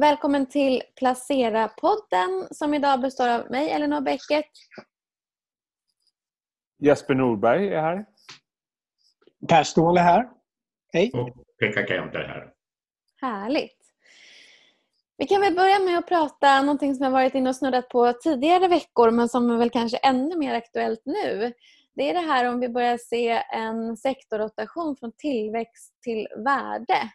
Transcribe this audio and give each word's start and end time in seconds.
Välkommen 0.00 0.46
till 0.46 0.82
Placera-podden 1.00 2.48
som 2.50 2.74
idag 2.74 3.00
består 3.00 3.28
av 3.28 3.50
mig, 3.50 3.70
Elinor 3.70 4.00
Bäcket. 4.00 4.44
Jesper 6.78 7.14
Norberg 7.14 7.68
är 7.68 7.80
här. 7.80 8.04
Per 9.48 9.62
Ståhle 9.62 10.00
här. 10.00 10.28
Hej. 10.92 11.10
Och 11.14 11.44
Pekka 11.58 11.86
Kent 11.86 12.14
är 12.14 12.18
här. 12.18 12.52
Härligt. 13.20 13.78
Vi 15.16 15.26
kan 15.26 15.40
väl 15.40 15.54
börja 15.54 15.78
med 15.78 15.98
att 15.98 16.08
prata 16.08 16.60
om 16.60 16.66
någonting 16.66 16.94
som 16.94 17.04
jag 17.04 17.10
varit 17.10 17.34
inne 17.34 17.48
och 17.48 17.56
snuddat 17.56 17.88
på 17.88 18.12
tidigare 18.12 18.68
veckor 18.68 19.10
men 19.10 19.28
som 19.28 19.50
är 19.50 19.56
väl 19.56 19.70
kanske 19.70 19.96
ännu 19.96 20.36
mer 20.36 20.54
aktuellt 20.54 21.02
nu. 21.04 21.52
Det 21.94 22.10
är 22.10 22.14
det 22.14 22.20
här 22.20 22.48
om 22.48 22.60
vi 22.60 22.68
börjar 22.68 22.98
se 22.98 23.42
en 23.52 23.96
sektorrotation 23.96 24.96
från 24.96 25.12
tillväxt 25.16 26.02
till 26.02 26.28
värde. 26.36 27.10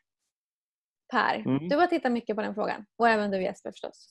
Per, 1.12 1.36
mm. 1.36 1.70
du 1.70 1.76
har 1.76 1.88
tittat 1.88 2.12
mycket 2.12 2.36
på 2.36 2.42
den 2.42 2.56
frågan 2.56 2.86
och 2.98 3.10
även 3.10 3.32
du 3.32 3.42
Jesper 3.42 3.72
förstås. 3.72 4.10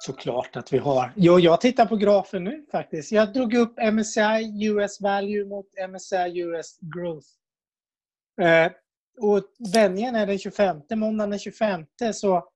Såklart 0.00 0.56
att 0.56 0.72
vi 0.72 0.78
har. 0.78 1.12
Jo, 1.16 1.38
jag 1.38 1.60
tittar 1.60 1.86
på 1.86 1.96
grafen 1.96 2.44
nu 2.44 2.66
faktiskt. 2.72 3.12
Jag 3.12 3.32
drog 3.32 3.54
upp 3.54 3.78
MSCI 3.92 4.66
US 4.66 5.00
Value 5.00 5.44
mot 5.44 5.66
MSCI 5.88 6.40
US 6.40 6.78
Growth. 6.80 7.28
Eh, 8.40 8.72
och 9.20 9.42
vändningen 9.74 10.14
är 10.14 10.26
den 10.26 10.38
25. 10.38 10.80
Måndagen 10.94 11.30
den 11.30 11.38
25 11.38 11.86
så 12.14 12.48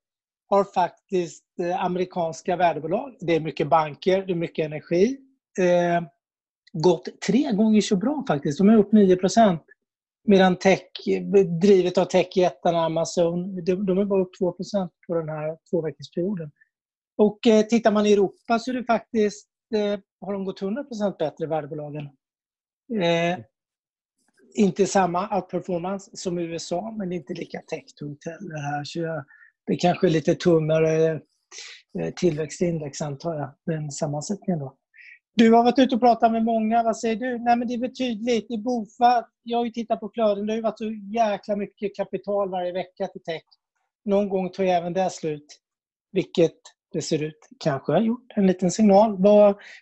har 0.48 0.64
faktiskt 0.64 1.44
eh, 1.60 1.84
amerikanska 1.84 2.56
värdebolag, 2.56 3.16
det 3.20 3.36
är 3.36 3.40
mycket 3.40 3.68
banker, 3.68 4.26
det 4.26 4.32
är 4.32 4.36
mycket 4.36 4.64
energi, 4.64 5.18
eh, 5.58 6.02
gått 6.72 7.20
tre 7.26 7.52
gånger 7.52 7.80
så 7.80 7.96
bra 7.96 8.24
faktiskt. 8.28 8.58
De 8.58 8.68
är 8.68 8.76
upp 8.76 8.92
9 8.92 9.16
Medan 10.24 10.56
tech, 10.56 10.82
drivet 11.60 11.98
av 11.98 12.04
techjättarna 12.04 12.84
Amazon, 12.84 13.64
de, 13.64 13.86
de 13.86 13.98
är 13.98 14.04
bara 14.04 14.22
upp 14.22 14.30
2% 14.40 14.90
på 15.06 15.14
den 15.14 15.28
här 15.28 15.58
tvåveckorsperioden. 15.70 16.50
Och 17.16 17.46
eh, 17.46 17.62
tittar 17.62 17.92
man 17.92 18.06
i 18.06 18.12
Europa 18.12 18.58
så 18.58 18.70
är 18.70 18.74
det 18.74 18.84
faktiskt, 18.84 19.48
eh, 19.74 20.00
har 20.20 20.32
de 20.32 20.44
gått 20.44 20.60
100% 20.60 21.18
bättre, 21.18 21.46
värdebolagen. 21.46 22.04
Eh, 23.02 23.38
inte 24.54 24.86
samma 24.86 25.36
outperformance 25.36 26.10
som 26.16 26.38
USA, 26.38 26.94
men 26.98 27.12
inte 27.12 27.34
lika 27.34 27.60
techtungt 27.60 28.24
heller 28.24 28.62
här. 28.62 28.84
Så 28.84 28.98
jag, 28.98 29.24
det 29.66 29.76
kanske 29.76 30.06
är 30.06 30.10
lite 30.10 30.34
tunnare 30.34 31.20
eh, 31.98 32.10
tillväxtindex 32.16 33.02
antar 33.02 33.34
jag, 33.34 33.54
den 33.66 33.90
sammansättningen 33.90 34.58
då. 34.58 34.76
Du 35.34 35.52
har 35.52 35.64
varit 35.64 35.78
ute 35.78 35.94
och 35.94 36.00
pratat 36.00 36.32
med 36.32 36.44
många. 36.44 36.82
Vad 36.82 36.96
säger 36.96 37.16
du? 37.16 37.38
Nej, 37.38 37.56
men 37.56 37.68
det 37.68 37.74
är 37.74 37.80
väl 37.80 37.96
tydligt. 37.96 38.50
I 38.50 38.58
Bofa, 38.58 39.26
jag 39.42 39.58
har 39.58 39.64
ju 39.64 39.70
tittat 39.70 40.00
på 40.00 40.10
flöden. 40.14 40.46
Det 40.46 40.52
har 40.52 40.56
ju 40.56 40.62
varit 40.62 40.78
så 40.78 40.90
jäkla 41.14 41.56
mycket 41.56 41.96
kapital 41.96 42.50
varje 42.50 42.72
vecka 42.72 43.06
till 43.06 43.22
tech. 43.22 43.42
Någon 44.04 44.28
gång 44.28 44.50
tar 44.50 44.64
ju 44.64 44.70
även 44.70 44.92
det 44.92 45.10
slut. 45.10 45.46
Vilket 46.12 46.56
det 46.92 47.02
ser 47.02 47.22
ut 47.22 47.48
kanske 47.64 47.92
har 47.92 48.00
gjort. 48.00 48.32
En 48.36 48.46
liten 48.46 48.70
signal. 48.70 49.22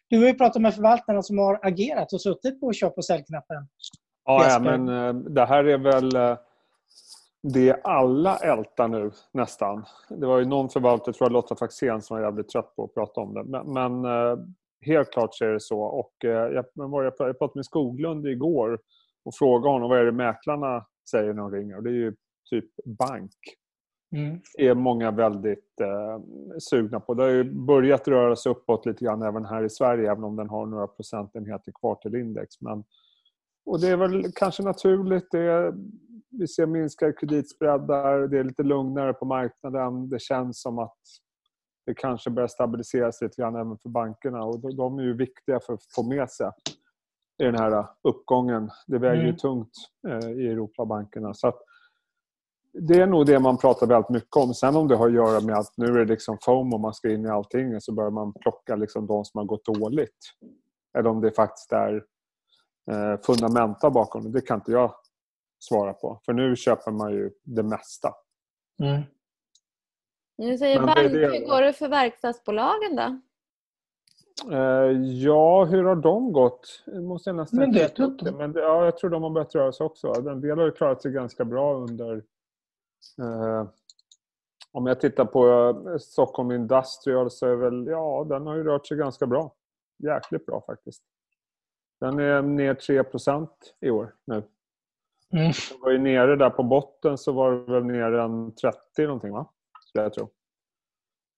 Du 0.09 0.19
har 0.19 0.27
ju 0.27 0.35
pratat 0.35 0.63
med 0.63 0.75
förvaltarna 0.75 1.23
som 1.23 1.39
har 1.39 1.59
agerat 1.63 2.13
och 2.13 2.21
suttit 2.21 2.61
på 2.61 2.73
köp 2.73 2.97
och 2.97 3.05
säljknappen. 3.05 3.69
Ja, 4.25 4.49
ja, 4.49 4.59
men 4.59 4.89
eh, 4.89 5.15
det 5.15 5.47
här 5.47 5.65
är 5.65 5.79
väl 5.79 6.17
eh, 6.17 6.39
det 7.43 7.81
alla 7.85 8.37
ältar 8.37 8.89
nu 8.89 9.11
nästan. 9.33 9.85
Det 10.09 10.27
var 10.27 10.39
ju 10.39 10.45
någon 10.45 10.69
förvaltare, 10.69 11.15
tror 11.15 11.27
jag 11.27 11.33
Lotta 11.33 11.57
Faxén, 11.57 12.03
som 12.03 12.17
var 12.17 12.25
jävligt 12.25 12.49
trött 12.49 12.77
på 12.77 12.85
att 12.85 12.95
prata 12.95 13.21
om 13.21 13.35
det. 13.35 13.45
Men, 13.45 13.73
men 13.73 14.05
eh, 14.05 14.39
helt 14.87 15.13
klart 15.13 15.31
så 15.33 15.45
är 15.45 15.53
det 15.53 15.61
så. 15.61 15.81
Och, 15.81 16.13
jag, 16.19 16.65
var, 16.75 17.05
jag 17.05 17.19
pratade 17.19 17.53
med 17.55 17.65
Skoglund 17.65 18.27
igår 18.27 18.79
och 19.25 19.35
frågade 19.35 19.73
honom 19.73 19.91
vad 19.91 19.99
är 19.99 20.05
det 20.05 20.13
mäklarna 20.13 20.87
säger 21.11 21.33
när 21.33 21.43
de 21.43 21.53
ringer. 21.53 21.77
Och 21.77 21.83
det 21.83 21.91
är 21.91 21.95
ju 21.95 22.15
typ 22.51 22.71
bank. 22.99 23.35
Mm. 24.17 24.41
är 24.59 24.75
många 24.75 25.11
väldigt 25.11 25.81
eh, 25.81 26.23
sugna 26.59 27.01
på. 27.01 27.15
Det 27.15 27.23
har 27.23 27.31
ju 27.31 27.45
börjat 27.45 28.09
röra 28.09 28.37
sig 28.37 28.53
uppåt 28.53 28.87
lite 28.87 29.05
grann 29.05 29.23
även 29.23 29.45
här 29.45 29.65
i 29.65 29.71
Sverige 29.71 30.11
även 30.11 30.25
om 30.25 30.37
den 30.37 30.49
har 30.49 30.67
några 30.67 30.87
procentenheter 30.87 31.73
kvar 31.81 31.95
till 31.95 32.15
index. 32.15 32.61
Men, 32.61 32.85
och 33.67 33.81
det 33.81 33.89
är 33.89 33.97
väl 33.97 34.33
kanske 34.35 34.63
naturligt. 34.63 35.35
Är, 35.35 35.75
vi 36.31 36.49
ser 36.49 36.67
minskade 36.67 37.13
kreditspreadar, 37.13 38.29
det 38.29 38.39
är 38.39 38.45
lite 38.45 38.63
lugnare 38.63 39.13
på 39.13 39.25
marknaden. 39.25 40.09
Det 40.09 40.21
känns 40.21 40.63
som 40.63 40.79
att 40.79 40.99
det 41.87 41.95
kanske 41.95 42.31
börjar 42.31 42.49
stabiliseras 42.49 43.23
lite 43.23 43.43
grann 43.43 43.57
även 43.57 43.79
för 43.79 43.89
bankerna. 43.89 44.45
Och 44.45 44.75
de 44.75 44.99
är 44.99 45.03
ju 45.03 45.17
viktiga 45.17 45.61
för 45.61 45.73
att 45.73 45.85
få 45.95 46.03
med 46.03 46.31
sig 46.31 46.51
i 47.43 47.45
den 47.45 47.55
här 47.55 47.87
uppgången. 48.03 48.71
Det 48.87 48.99
väger 48.99 49.23
ju 49.23 49.29
mm. 49.29 49.37
tungt 49.37 49.73
eh, 50.09 50.31
i 50.31 50.49
Europabankerna. 50.49 51.35
Så 51.35 51.53
det 52.73 53.01
är 53.01 53.07
nog 53.07 53.27
det 53.27 53.39
man 53.39 53.59
pratar 53.59 53.87
väldigt 53.87 54.11
mycket 54.11 54.37
om. 54.37 54.55
Sen 54.55 54.77
om 54.77 54.89
det 54.89 54.97
har 54.97 55.07
att 55.07 55.15
göra 55.15 55.41
med 55.41 55.59
att 55.59 55.77
nu 55.77 55.87
är 55.87 55.99
det 55.99 56.05
liksom 56.05 56.39
FOMO 56.39 56.79
man 56.79 56.95
ska 56.95 57.11
in 57.11 57.25
i 57.25 57.29
allting 57.29 57.81
så 57.81 57.93
börjar 57.93 58.11
man 58.11 58.33
plocka 58.33 58.77
liksom 58.77 59.07
de 59.07 59.25
som 59.25 59.39
har 59.39 59.45
gått 59.45 59.65
dåligt. 59.65 60.19
Eller 60.99 61.11
om 61.11 61.21
det 61.21 61.31
faktiskt 61.31 61.73
är 61.73 62.05
eh, 62.91 63.21
fundamenta 63.27 63.91
bakom 63.91 64.25
det. 64.25 64.31
Det 64.31 64.41
kan 64.41 64.59
inte 64.59 64.73
jag 64.73 64.95
svara 65.59 65.93
på. 65.93 66.21
För 66.25 66.33
nu 66.33 66.57
köper 66.57 66.91
man 66.91 67.13
ju 67.13 67.31
det 67.45 67.63
mesta. 67.63 68.15
Mm. 68.83 69.03
Nu 70.41 70.59
säger 70.59 70.81
bank, 70.81 70.99
hur 70.99 71.47
går 71.47 71.63
det 71.63 71.73
för 71.73 71.89
verkstadsbolagen 71.89 72.97
då? 72.97 73.21
Uh, 74.57 75.03
ja, 75.03 75.65
hur 75.65 75.85
har 75.85 75.97
de 75.97 76.33
gått? 76.33 76.83
måste 76.87 77.31
jag 77.31 77.37
nästan 77.37 77.59
men 77.59 77.73
det 77.73 77.97
det. 77.97 78.33
Men 78.33 78.53
ja, 78.55 78.85
jag 78.85 78.97
tror 78.97 79.11
de 79.11 79.23
har 79.23 79.31
börjat 79.31 79.55
röra 79.55 79.73
sig 79.73 79.87
också. 79.87 80.07
En 80.07 80.41
del 80.41 80.59
har 80.59 80.65
ju 80.65 80.73
klarat 80.73 81.03
sig 81.03 81.13
ganska 81.13 81.45
bra 81.45 81.75
under... 81.75 82.15
Uh, 83.23 83.69
om 84.73 84.87
jag 84.87 85.01
tittar 85.01 85.25
på 85.25 85.47
uh, 85.47 85.99
Stockholm 85.99 86.51
Industrial 86.51 87.31
så 87.31 87.47
är 87.47 87.57
väl, 87.57 87.87
ja, 87.87 88.27
den 88.29 88.47
har 88.47 88.57
ju 88.57 88.65
rört 88.65 88.87
sig 88.87 88.97
ganska 88.97 89.27
bra. 89.27 89.55
Jäkligt 89.99 90.47
bra 90.47 90.63
faktiskt. 90.67 91.03
Den 92.01 92.19
är 92.19 92.43
ner 92.43 92.75
3% 92.75 93.49
i 93.81 93.91
år 93.91 94.15
nu. 94.25 94.35
Mm. 95.33 95.53
Den 95.71 95.81
var 95.81 95.91
ju 95.91 95.99
nere 95.99 96.37
där 96.37 96.51
på 96.51 96.63
botten 96.63 97.19
så 97.19 97.33
var 97.33 97.53
det 97.53 97.73
väl 97.73 97.85
ner 97.85 98.13
en 98.13 98.55
30 98.55 99.07
någonting 99.07 99.33
va? 99.33 99.47
Skulle 99.91 100.05
jag 100.05 100.13
tro. 100.13 100.31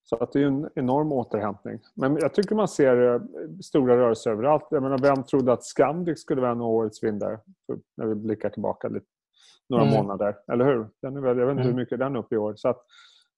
Så 0.03 0.15
att 0.15 0.31
det 0.31 0.41
är 0.41 0.47
en 0.47 0.69
enorm 0.75 1.11
återhämtning. 1.11 1.79
Men 1.95 2.17
jag 2.21 2.33
tycker 2.33 2.55
man 2.55 2.67
ser 2.67 3.13
eh, 3.13 3.21
stora 3.63 3.97
rörelser 3.97 4.31
överallt. 4.31 4.67
Jag 4.69 4.83
menar, 4.83 4.97
vem 4.97 5.23
trodde 5.23 5.53
att 5.53 5.63
Scandic 5.63 6.21
skulle 6.21 6.41
vara 6.41 6.51
en 6.51 6.61
årets 6.61 7.03
vinnare? 7.03 7.39
När 7.97 8.05
vi 8.05 8.15
blickar 8.15 8.49
tillbaka 8.49 8.87
lite, 8.87 9.05
några 9.69 9.83
mm. 9.83 9.95
månader. 9.95 10.37
Eller 10.51 10.65
hur? 10.65 10.89
Den 11.01 11.17
är 11.17 11.21
väl, 11.21 11.37
jag 11.37 11.45
vet 11.45 11.51
inte 11.51 11.63
mm. 11.63 11.75
hur 11.75 11.81
mycket 11.81 11.99
den 11.99 12.15
är 12.15 12.19
uppe 12.19 12.35
i 12.35 12.37
år. 12.37 12.53
Så 12.55 12.69
att, 12.69 12.85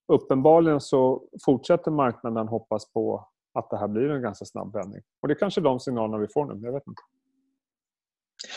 uppenbarligen 0.08 0.81
så 0.81 1.24
fortsätter 1.46 1.92
marknaden 1.92 2.47
hoppas 2.47 2.92
på 2.94 3.28
att 3.53 3.70
det 3.70 3.78
här 3.78 3.88
blir 3.88 4.09
en 4.09 4.22
ganska 4.22 4.46
snabb 4.46 4.74
vändning. 4.74 5.02
Och 5.22 5.28
det 5.28 5.34
är 5.34 5.40
kanske 5.40 5.62
de 5.62 5.80
signalerna 5.80 6.18
vi 6.18 6.28
får 6.34 6.46
nu. 6.46 6.66
Jag 6.66 6.74
vet 6.74 6.88
inte. 6.88 7.02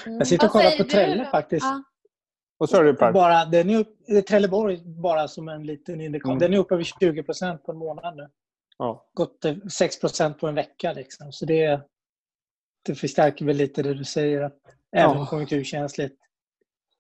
Mm. 0.06 0.19
Jag 0.19 0.26
sitter 0.26 0.46
och 0.46 0.52
kollar 0.52 0.78
på 0.78 0.84
Trelle 0.84 1.25
faktiskt. 1.25 1.66
Ja. 1.66 1.82
Vad 2.58 2.70
sa 2.70 2.82
du 2.82 2.94
Per? 2.94 3.12
Bara, 3.12 3.44
den 3.44 3.70
är 3.70 3.78
upp, 3.78 4.26
Trelleborg, 4.28 4.82
bara 4.84 5.28
som 5.28 5.48
en 5.48 5.66
liten 5.66 6.00
indikation, 6.00 6.32
mm. 6.32 6.38
den 6.38 6.54
är 6.54 6.58
uppe 6.58 6.74
över 6.74 6.84
20% 6.84 7.56
på 7.56 7.72
en 7.72 7.78
månad 7.78 8.16
nu. 8.16 8.28
Ja. 8.78 9.08
Gått 9.14 9.44
6% 9.44 10.32
på 10.32 10.48
en 10.48 10.54
vecka. 10.54 10.92
Liksom. 10.92 11.32
Så 11.32 11.46
det, 11.46 11.80
det 12.86 12.94
förstärker 12.94 13.44
väl 13.44 13.56
lite 13.56 13.82
det 13.82 13.94
du 13.94 14.04
säger, 14.04 14.42
att 14.42 14.58
även 14.96 15.16
ja. 15.16 15.26
konjunkturkänsligt. 15.26 16.16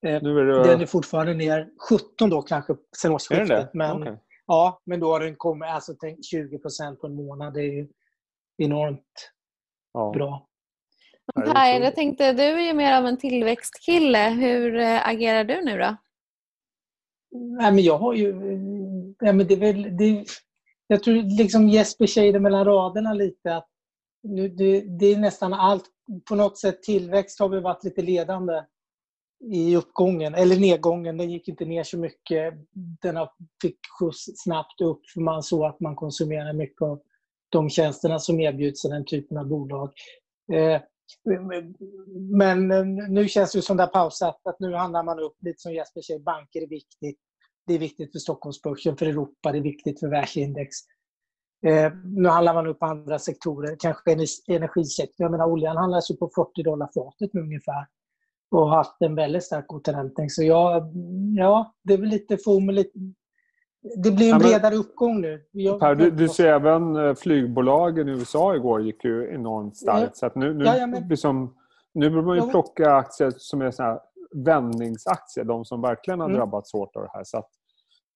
Eh, 0.06 0.22
nu 0.22 0.38
är 0.38 0.44
det... 0.44 0.62
Den 0.62 0.80
är 0.80 0.86
fortfarande 0.86 1.34
ner 1.34 1.70
17 1.90 2.30
då 2.30 2.42
kanske 2.42 2.76
sen 2.96 3.12
årsskiftet. 3.12 3.74
Men, 3.74 4.02
okay. 4.02 4.16
ja, 4.46 4.82
men 4.84 5.00
då 5.00 5.12
har 5.12 5.20
den 5.20 5.36
kommit, 5.36 5.68
alltså 5.68 5.94
tänk 6.00 6.18
20% 6.34 6.96
på 6.96 7.06
en 7.06 7.14
månad. 7.14 7.54
Det 7.54 7.60
är 7.60 7.72
ju 7.72 7.88
enormt 8.56 9.32
ja. 9.92 10.12
bra. 10.14 10.47
Per, 11.34 11.80
jag 11.80 11.94
tänkte, 11.94 12.32
du 12.32 12.42
är 12.42 12.66
ju 12.66 12.74
mer 12.74 12.98
av 12.98 13.06
en 13.06 13.16
tillväxtkille. 13.16 14.28
Hur 14.28 14.76
äh, 14.76 15.08
agerar 15.08 15.44
du 15.44 15.64
nu 15.64 15.78
då? 15.78 15.96
Nej, 17.30 17.72
men 17.72 17.84
jag 17.84 17.98
har 17.98 18.14
ju... 18.14 18.26
Ja, 19.18 19.32
men 19.32 19.46
det 19.46 19.56
väl, 19.56 19.96
det, 19.96 20.24
jag 20.86 21.02
tror 21.02 21.38
liksom 21.38 21.68
Jesper 21.68 22.06
säger 22.06 22.32
det 22.32 22.40
mellan 22.40 22.64
raderna 22.64 23.12
lite. 23.12 23.56
att 23.56 23.68
nu, 24.22 24.48
det, 24.48 24.80
det, 24.80 25.06
är 25.06 25.18
nästan 25.18 25.54
allt. 25.54 25.84
På 26.28 26.34
något 26.34 26.58
sätt 26.58 26.82
tillväxt 26.82 27.40
har 27.40 27.48
vi 27.48 27.60
varit 27.60 27.84
lite 27.84 28.02
ledande 28.02 28.62
i 29.52 29.76
uppgången, 29.76 30.34
eller 30.34 30.56
nedgången. 30.56 31.16
Den 31.16 31.30
gick 31.30 31.48
inte 31.48 31.64
ner 31.64 31.82
så 31.82 31.98
mycket. 31.98 32.54
Den 33.02 33.26
fick 33.62 33.78
skjuts 33.98 34.24
snabbt 34.36 34.80
upp 34.80 35.00
för 35.14 35.20
man 35.20 35.42
såg 35.42 35.64
att 35.64 35.80
man 35.80 35.96
konsumerar 35.96 36.52
mycket 36.52 36.82
av 36.82 37.00
de 37.48 37.70
tjänsterna 37.70 38.18
som 38.18 38.40
erbjuds 38.40 38.84
i 38.84 38.88
den 38.88 39.04
typen 39.04 39.38
av 39.38 39.46
bolag. 39.46 39.92
Eh, 40.52 40.80
men 42.38 42.70
eh, 42.70 42.84
nu 43.08 43.28
känns 43.28 43.52
det 43.52 43.62
som 43.62 43.76
det 43.76 43.82
har 43.82 43.90
pausat, 43.90 44.40
att 44.44 44.60
nu 44.60 44.74
handlar 44.74 45.02
man 45.02 45.18
upp 45.18 45.36
lite 45.40 45.60
som 45.60 45.72
Jesper 45.72 46.00
säger, 46.00 46.20
banker 46.20 46.62
är 46.62 46.68
viktigt. 46.68 47.18
Det 47.66 47.74
är 47.74 47.78
viktigt 47.78 48.12
för 48.12 48.18
Stockholmsbörsen, 48.18 48.96
för 48.96 49.06
Europa, 49.06 49.52
det 49.52 49.58
är 49.58 49.62
viktigt 49.62 50.00
för 50.00 50.08
världsindex. 50.08 50.76
Eh, 51.66 51.92
nu 52.04 52.28
handlar 52.28 52.54
man 52.54 52.66
upp 52.66 52.82
andra 52.82 53.18
sektorer, 53.18 53.76
kanske 53.78 54.12
energisektorn. 54.48 55.24
Jag 55.24 55.30
menar, 55.30 55.46
oljan 55.46 55.76
handlas 55.76 56.10
ju 56.10 56.16
på 56.16 56.30
40 56.34 56.62
dollar 56.62 56.88
fatet 56.94 57.30
nu 57.32 57.40
ungefär 57.40 57.86
och 58.50 58.68
har 58.68 58.76
haft 58.76 58.96
en 59.02 59.14
väldigt 59.14 59.44
stark 59.44 59.72
återhämtning. 59.72 60.30
Så 60.30 60.42
ja, 60.42 60.90
ja, 61.36 61.74
det 61.84 61.92
är 61.94 61.98
väl 61.98 62.08
lite 62.08 62.38
FOMO, 62.44 62.72
lite, 62.72 62.98
det 63.96 64.10
blir 64.10 64.32
en 64.32 64.38
bredare 64.38 64.74
uppgång 64.74 65.20
nu. 65.20 65.38
per, 65.80 65.94
du, 65.94 66.10
du 66.10 66.28
ser 66.28 66.46
även 66.46 66.96
eh, 66.96 67.14
flygbolagen 67.14 68.08
i 68.08 68.12
USA 68.12 68.54
igår 68.54 68.82
gick 68.82 69.04
ju 69.04 69.34
enormt 69.34 69.76
starkt. 69.76 70.18
Ja. 70.22 70.30
Så 70.30 70.38
nu, 70.38 70.54
nu, 70.54 70.64
ja, 70.64 70.86
men... 70.86 71.08
liksom, 71.08 71.54
nu 71.94 72.10
bör 72.10 72.22
man 72.22 72.36
ju 72.36 72.50
plocka 72.50 72.92
aktier 72.92 73.32
som 73.36 73.62
är 73.62 73.70
såna 73.70 74.00
vändningsaktier. 74.34 75.44
De 75.44 75.64
som 75.64 75.82
verkligen 75.82 76.20
har 76.20 76.26
mm. 76.26 76.38
drabbats 76.38 76.72
hårt 76.72 76.96
av 76.96 77.02
det 77.02 77.10
här. 77.12 77.24
Så 77.24 77.38
att, 77.38 77.50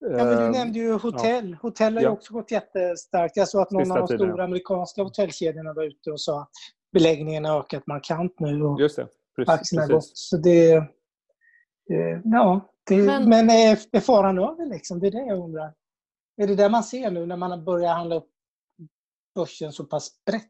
Ja, 0.05 0.25
men 0.25 0.37
du 0.37 0.59
nämnde 0.59 0.79
ju 0.79 0.91
hotell. 0.93 1.49
Ja. 1.51 1.57
Hotell 1.61 1.93
har 1.93 2.01
ju 2.01 2.07
också 2.07 2.33
gått 2.33 2.51
jättestarkt. 2.51 3.37
Jag 3.37 3.47
såg 3.47 3.61
att 3.61 3.71
någon 3.71 3.91
av 3.91 3.97
de 3.97 4.07
stora 4.07 4.43
amerikanska 4.43 5.03
hotellkedjorna 5.03 5.73
var 5.73 5.83
ute 5.83 6.11
och 6.11 6.21
sa 6.21 6.41
att 6.41 6.49
beläggningen 6.93 7.45
har 7.45 7.59
ökat 7.59 7.87
markant 7.87 8.39
nu. 8.39 8.63
Och 8.63 8.79
Just 8.79 8.95
det. 8.95 9.07
Precis, 9.35 9.53
aktierna 9.53 9.87
gått. 9.87 10.11
Så 10.13 10.37
det, 10.37 10.73
eh, 10.73 12.19
ja, 12.23 12.72
det, 12.87 13.03
men, 13.03 13.29
men 13.29 13.49
är, 13.49 13.79
är 13.91 13.99
faran 13.99 14.39
över 14.39 14.65
liksom? 14.65 14.99
Det 14.99 15.07
är 15.07 15.11
det 15.11 15.25
jag 15.25 15.39
undrar. 15.39 15.73
Är 16.37 16.47
det 16.47 16.55
det 16.55 16.69
man 16.69 16.83
ser 16.83 17.11
nu 17.11 17.25
när 17.25 17.37
man 17.37 17.65
börjar 17.65 17.93
handla 17.93 18.15
upp 18.15 18.29
börsen 19.35 19.71
så 19.71 19.83
pass 19.83 20.11
brett? 20.25 20.43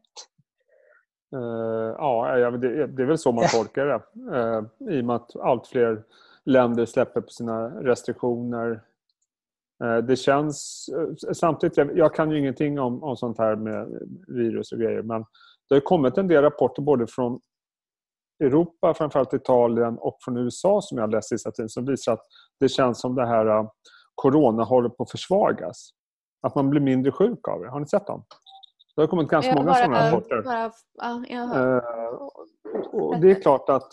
Uh, 1.36 1.94
ja, 1.98 2.50
det, 2.50 2.86
det, 2.86 3.02
är 3.02 3.06
väl 3.06 3.18
så 3.18 3.32
man 3.32 3.44
tolkar 3.48 3.86
det. 3.86 4.02
Uh, 4.36 4.92
I 4.96 5.00
och 5.00 5.04
med 5.04 5.16
att 5.16 5.36
allt 5.36 5.66
fler 5.66 6.04
länder 6.44 6.86
släpper 6.86 7.20
på 7.20 7.28
sina 7.28 7.68
restriktioner. 7.68 8.82
Uh, 9.84 9.98
det 9.98 10.16
känns... 10.16 10.86
Samtidigt, 11.32 11.76
jag, 11.76 11.98
jag, 11.98 12.14
kan 12.14 12.30
ju 12.30 12.38
ingenting 12.38 12.80
om, 12.80 13.02
om 13.02 13.16
sånt 13.16 13.38
här 13.38 13.56
med 13.56 14.08
virus 14.26 14.72
och 14.72 14.78
grejer 14.78 15.02
men 15.02 15.24
det 15.68 15.74
har 15.74 15.80
kommit 15.80 16.18
en 16.18 16.28
del 16.28 16.42
rapporter 16.42 16.82
både 16.82 17.06
från 17.06 17.40
Europa, 18.40 18.94
framförallt 18.94 19.34
Italien 19.34 19.98
och 19.98 20.16
från 20.24 20.36
USA 20.36 20.80
som 20.82 20.98
jag 20.98 21.10
läst 21.10 21.28
sista 21.28 21.50
tiden 21.50 21.68
som 21.68 21.84
visar 21.84 22.12
att 22.12 22.22
det 22.60 22.68
känns 22.68 23.00
som 23.00 23.14
det 23.14 23.26
här 23.26 23.46
uh, 23.46 23.70
corona 24.14 24.64
håller 24.64 24.88
på 24.88 25.02
att 25.02 25.10
försvagas. 25.10 25.90
Att 26.42 26.54
man 26.54 26.70
blir 26.70 26.80
mindre 26.80 27.12
sjuk 27.12 27.48
av 27.48 27.60
det. 27.60 27.70
Har 27.70 27.80
ni 27.80 27.86
sett 27.86 28.06
dem? 28.06 28.24
Det 28.96 29.02
har 29.02 29.08
kommit 29.08 29.28
ganska 29.28 29.54
många 29.54 29.74
sådana 29.74 30.08
rapporter. 30.08 30.42
Bara, 30.42 30.70
ja, 31.28 31.44
uh, 31.76 32.14
och 32.92 33.20
det 33.20 33.30
är 33.30 33.42
klart 33.42 33.68
att 33.68 33.92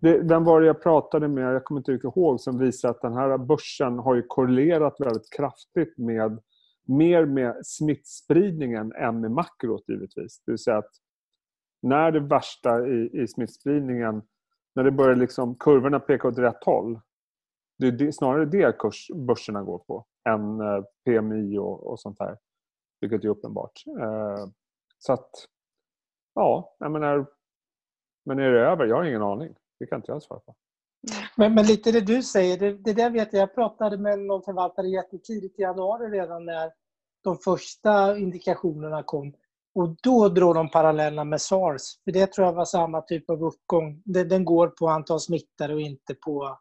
det, 0.00 0.18
vem 0.18 0.44
var 0.44 0.62
jag 0.62 0.82
pratade 0.82 1.28
med, 1.28 1.54
jag 1.54 1.64
kommer 1.64 1.80
inte 1.80 1.92
riktigt 1.92 2.16
ihåg, 2.16 2.40
som 2.40 2.58
visar 2.58 2.88
att 2.88 3.02
den 3.02 3.14
här 3.14 3.38
börsen 3.38 3.98
har 3.98 4.14
ju 4.14 4.22
korrelerat 4.22 5.00
väldigt 5.00 5.32
kraftigt 5.36 5.98
med 5.98 6.38
mer 6.86 7.26
med 7.26 7.66
smittspridningen 7.66 8.92
än 8.92 9.20
med 9.20 9.30
makrot 9.30 9.88
givetvis. 9.88 10.42
Det 10.46 10.52
vill 10.52 10.58
säga 10.58 10.78
att 10.78 10.90
när 11.82 12.10
det 12.10 12.20
värsta 12.20 12.86
i, 12.86 13.22
i 13.22 13.28
smittspridningen, 13.28 14.22
när 14.74 14.84
det 14.84 14.90
börjar 14.90 15.16
liksom, 15.16 15.54
kurvorna 15.54 16.00
peka 16.00 16.28
åt 16.28 16.38
rätt 16.38 16.64
håll, 16.64 17.00
det 17.78 17.86
är 17.86 18.12
snarare 18.12 18.44
det 18.44 18.78
kurs, 18.78 19.10
börserna 19.14 19.62
går 19.62 19.78
på 19.78 20.06
än 20.28 20.60
eh, 20.60 20.82
PMI 21.04 21.58
och, 21.58 21.86
och 21.86 22.00
sånt 22.00 22.16
här. 22.20 22.38
Vilket 23.00 23.24
är 23.24 23.28
uppenbart. 23.28 23.84
Eh, 24.00 24.46
så 24.98 25.12
att, 25.12 25.30
ja, 26.34 26.76
jag 26.78 26.92
menar, 26.92 27.26
men 28.24 28.38
är 28.38 28.50
det 28.50 28.60
över? 28.60 28.86
Jag 28.86 28.96
har 28.96 29.04
ingen 29.04 29.22
aning. 29.22 29.54
Det 29.78 29.86
kan 29.86 29.98
inte 29.98 30.12
jag 30.12 30.22
svara 30.22 30.40
på. 30.40 30.54
Men, 31.36 31.54
men 31.54 31.66
lite 31.66 31.92
det 31.92 32.00
du 32.00 32.22
säger, 32.22 32.58
det, 32.58 32.72
det 32.72 32.92
där 32.92 33.10
vet 33.10 33.32
jag. 33.32 33.42
Jag 33.42 33.54
pratade 33.54 33.98
med 33.98 34.18
någon 34.18 34.42
förvaltare 34.42 34.88
jättetidigt 34.88 35.58
i 35.58 35.62
januari 35.62 36.08
redan 36.08 36.44
när 36.44 36.72
de 37.24 37.36
första 37.36 38.18
indikationerna 38.18 39.02
kom. 39.02 39.32
Och 39.78 39.96
då 40.02 40.28
drar 40.28 40.54
de 40.54 40.70
parallella 40.70 41.24
med 41.24 41.40
sars. 41.40 41.82
För 42.04 42.12
det 42.12 42.32
tror 42.32 42.46
jag 42.46 42.52
var 42.52 42.64
samma 42.64 43.00
typ 43.00 43.30
av 43.30 43.44
uppgång. 43.44 44.02
Den 44.04 44.44
går 44.44 44.68
på 44.68 44.88
antal 44.88 45.20
smittade 45.20 45.74
och 45.74 45.80
inte 45.80 46.14
på 46.14 46.58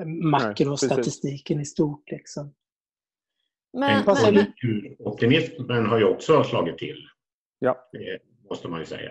eh, 0.00 0.06
makrostatistiken 0.06 1.60
i 1.60 1.64
stort. 1.64 2.10
Liksom. 2.10 2.54
Men, 3.72 4.04
men... 4.06 4.46
Optimismen 4.98 5.86
har 5.86 5.98
ju 5.98 6.04
också 6.04 6.44
slagit 6.44 6.78
till. 6.78 7.06
Ja. 7.58 7.88
Det 7.92 8.18
måste 8.50 8.68
man 8.68 8.80
ju 8.80 8.86
säga. 8.86 9.10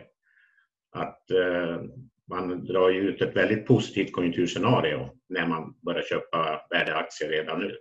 Att 0.92 1.32
eh, 1.32 1.82
man 2.30 2.66
drar 2.66 2.90
ju 2.90 3.02
ut 3.02 3.22
ett 3.22 3.36
väldigt 3.36 3.68
positivt 3.68 4.14
konjunkturscenario 4.14 5.10
när 5.30 5.48
man 5.48 5.76
börjar 5.82 6.02
köpa 6.02 6.62
värdeaktier 6.70 7.30
redan 7.30 7.60
nu. 7.60 7.78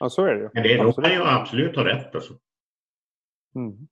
Ja, 0.00 0.10
så 0.10 0.24
är 0.24 0.34
det 0.34 0.40
ju. 0.40 0.50
Men 0.54 0.62
det 0.62 1.02
kan 1.02 1.12
ju 1.12 1.22
absolut 1.22 1.76
ha 1.76 1.84
rätt. 1.84 2.14
Alltså. 2.14 2.34
Mm. 3.54 3.88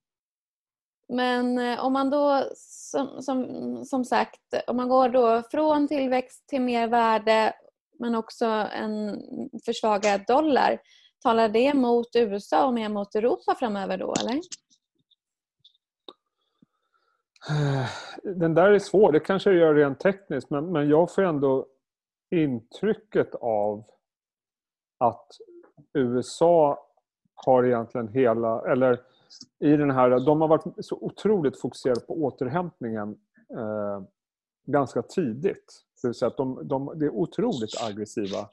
Men 1.09 1.57
eh, 1.57 1.85
om 1.85 1.93
man 1.93 2.09
då, 2.09 2.43
som, 2.55 3.21
som, 3.21 3.45
som 3.85 4.05
sagt, 4.05 4.53
om 4.67 4.77
man 4.77 4.89
går 4.89 5.09
då 5.09 5.43
från 5.51 5.87
tillväxt 5.87 6.47
till 6.47 6.61
mer 6.61 6.87
värde 6.87 7.53
men 7.99 8.15
också 8.15 8.45
en 8.45 9.21
försvagad 9.65 10.21
dollar. 10.27 10.79
Talar 11.23 11.49
det 11.49 11.73
mot 11.73 12.15
USA 12.15 12.67
och 12.67 12.73
mer 12.73 12.89
mot 12.89 13.15
Europa 13.15 13.55
framöver 13.59 13.97
då, 13.97 14.13
eller? 14.19 14.39
Eh, 17.49 17.89
den 18.23 18.53
där 18.53 18.71
är 18.71 18.79
svår. 18.79 19.11
Det 19.11 19.19
kanske 19.19 19.49
det 19.49 19.57
gör 19.57 19.75
rent 19.75 19.99
tekniskt 19.99 20.49
men, 20.49 20.71
men 20.71 20.89
jag 20.89 21.13
får 21.13 21.21
ändå 21.21 21.65
intrycket 22.31 23.35
av 23.35 23.83
att 24.97 25.27
USA 25.93 26.85
har 27.35 27.65
egentligen 27.65 28.07
hela, 28.07 28.71
eller 28.71 28.99
i 29.59 29.77
den 29.77 29.91
här, 29.91 30.09
de 30.25 30.41
har 30.41 30.47
varit 30.47 30.85
så 30.85 30.95
otroligt 31.01 31.61
fokuserade 31.61 32.01
på 32.01 32.13
återhämtningen 32.13 33.09
eh, 33.57 34.03
ganska 34.67 35.01
tidigt. 35.01 35.83
Det 36.01 36.07
vill 36.07 36.15
säga 36.15 36.27
att 36.27 36.37
de, 36.37 36.67
de, 36.67 36.99
det 36.99 37.05
är 37.05 37.09
otroligt 37.09 37.81
aggressiva 37.81 38.49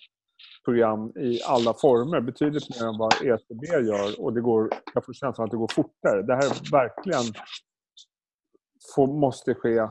program 0.64 1.12
i 1.16 1.42
alla 1.42 1.74
former. 1.74 2.20
Betydligt 2.20 2.80
mer 2.80 2.88
än 2.88 2.98
vad 2.98 3.14
ECB 3.14 3.66
gör 3.66 4.20
och 4.20 4.32
det 4.32 4.40
går, 4.40 4.70
jag 4.94 5.04
får 5.04 5.12
känslan 5.12 5.44
att 5.44 5.50
det 5.50 5.56
går 5.56 5.70
fortare. 5.74 6.22
Det 6.22 6.34
här 6.34 6.44
är 6.44 6.70
verkligen 6.72 7.34
får, 8.94 9.06
måste 9.06 9.54
ske 9.54 9.78
eh, 9.78 9.90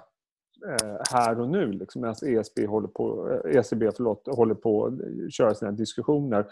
här 1.12 1.40
och 1.40 1.50
nu 1.50 1.72
liksom, 1.72 2.02
medan 2.02 2.16
ECB 2.26 2.66
håller 2.66 2.88
på, 2.88 3.31
eh, 3.31 3.58
ECB 3.58 3.92
förlåt, 3.96 4.28
håller 4.36 4.56
på 4.56 4.86
att 4.86 5.34
köra 5.34 5.56
sina 5.56 5.72
diskussioner. 5.72 6.48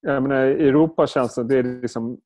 Jag 0.00 0.22
menar, 0.22 0.46
I 0.46 0.68
Europa 0.68 1.06
känns 1.06 1.34
det, 1.34 1.44
det 1.44 1.56
är 1.56 1.62
liksom 1.62 2.20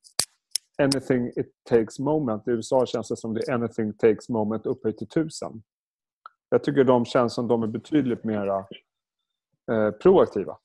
anything 0.83 1.27
it 1.37 1.53
takes 1.69 1.99
moment. 1.99 2.49
I 2.49 2.51
USA 2.51 2.87
känns 2.87 3.09
det 3.09 3.17
som 3.17 3.35
det 3.35 3.49
är 3.49 3.55
anything 3.55 3.93
takes 3.93 4.29
moment 4.29 4.67
upphöjt 4.67 4.99
till 4.99 5.09
tusen. 5.09 5.63
Jag 6.49 6.65
tycker 6.65 6.85
de 6.85 7.05
känns 7.05 7.35
som 7.35 7.49
de 7.49 7.63
är 7.63 7.67
betydligt 7.67 8.25
mer 8.25 8.49
eh, 9.71 9.91
proaktiva. 10.03 10.59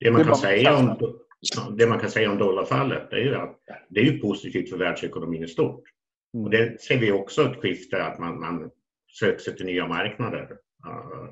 Det 0.00 0.10
man, 0.10 0.20
det 0.20 0.26
kan 0.26 0.36
säga 0.36 0.76
om, 0.76 1.14
det 1.76 1.86
man 1.86 2.00
kan 2.00 2.10
säga 2.10 2.30
om 2.30 2.38
dollarfallet 2.38 3.12
är 3.12 3.16
ju 3.16 3.34
att 3.34 3.60
det 3.88 4.00
är 4.00 4.18
positivt 4.18 4.70
för 4.70 4.76
världsekonomin 4.76 5.44
i 5.44 5.48
stort. 5.48 5.84
Mm. 6.34 6.44
Och 6.44 6.50
det 6.50 6.82
ser 6.82 6.98
vi 6.98 7.12
också 7.12 7.42
ett 7.42 7.60
skifte 7.60 8.04
att 8.04 8.18
man, 8.18 8.40
man 8.40 8.70
söker 9.18 9.38
sig 9.38 9.56
till 9.56 9.66
nya 9.66 9.86
marknader. 9.86 10.50
Uh, 10.86 11.30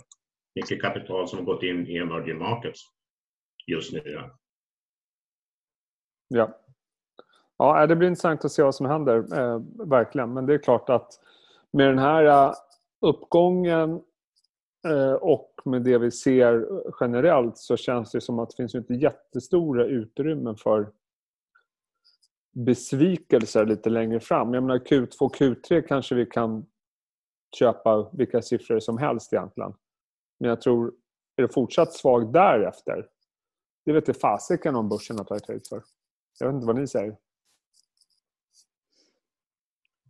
mycket 0.55 0.83
kapital 0.83 1.29
som 1.29 1.39
har 1.39 1.45
gått 1.45 1.63
in 1.63 1.87
i 1.87 1.97
emerging 1.97 2.39
markets 2.39 2.81
just 3.67 3.93
nu. 3.93 4.31
Ja 6.29 6.62
ja. 7.65 7.87
Det 7.87 7.97
blir 7.97 8.09
intressant 8.09 8.45
att 8.45 8.53
se 8.53 8.63
vad 8.63 8.75
som 8.75 8.87
händer, 8.87 9.17
eh, 9.39 9.61
verkligen. 9.87 10.33
Men 10.33 10.47
det 10.47 10.55
är 10.55 10.59
klart 10.59 10.91
att 10.91 11.21
med 11.71 11.89
den 11.89 11.99
här 11.99 12.25
eh, 12.25 12.55
uppgången 13.01 14.01
eh, 14.89 15.13
och 15.13 15.53
med 15.65 15.83
det 15.83 15.99
vi 15.99 16.11
ser 16.11 16.67
generellt 17.01 17.59
så 17.59 17.77
känns 17.77 18.11
det 18.11 18.21
som 18.21 18.39
att 18.39 18.51
det 18.51 18.57
finns 18.57 18.75
inte 18.75 18.95
jättestora 18.95 19.85
utrymmen 19.85 20.57
för 20.57 20.91
besvikelser 22.53 23.67
lite 23.67 23.91
längre 23.91 24.21
fram. 24.21 24.55
Jag 24.55 24.63
menar 24.63 24.79
Q2, 24.79 25.21
och 25.21 25.37
Q3 25.37 25.83
kanske 25.83 26.15
vi 26.15 26.27
kan 26.27 26.67
köpa 27.59 28.11
vilka 28.13 28.43
siffror 28.43 28.81
som 28.81 28.99
helst 28.99 29.33
egentligen. 29.33 29.75
Men 30.41 30.49
jag 30.49 30.61
tror, 30.61 30.93
är 31.37 31.43
det 31.43 31.49
fortsatt 31.49 31.93
svagt 31.93 32.33
därefter? 32.33 33.09
Det 33.85 33.93
vet 33.93 34.09
inte 34.09 34.21
fasiken 34.21 34.77
om 34.77 34.89
börsen 34.89 35.19
har 35.19 35.25
tagit 35.25 35.49
höjd 35.49 35.67
för. 35.69 35.83
Jag 36.39 36.47
vet 36.47 36.55
inte 36.55 36.67
vad 36.67 36.77
ni 36.77 36.87
säger. 36.87 37.17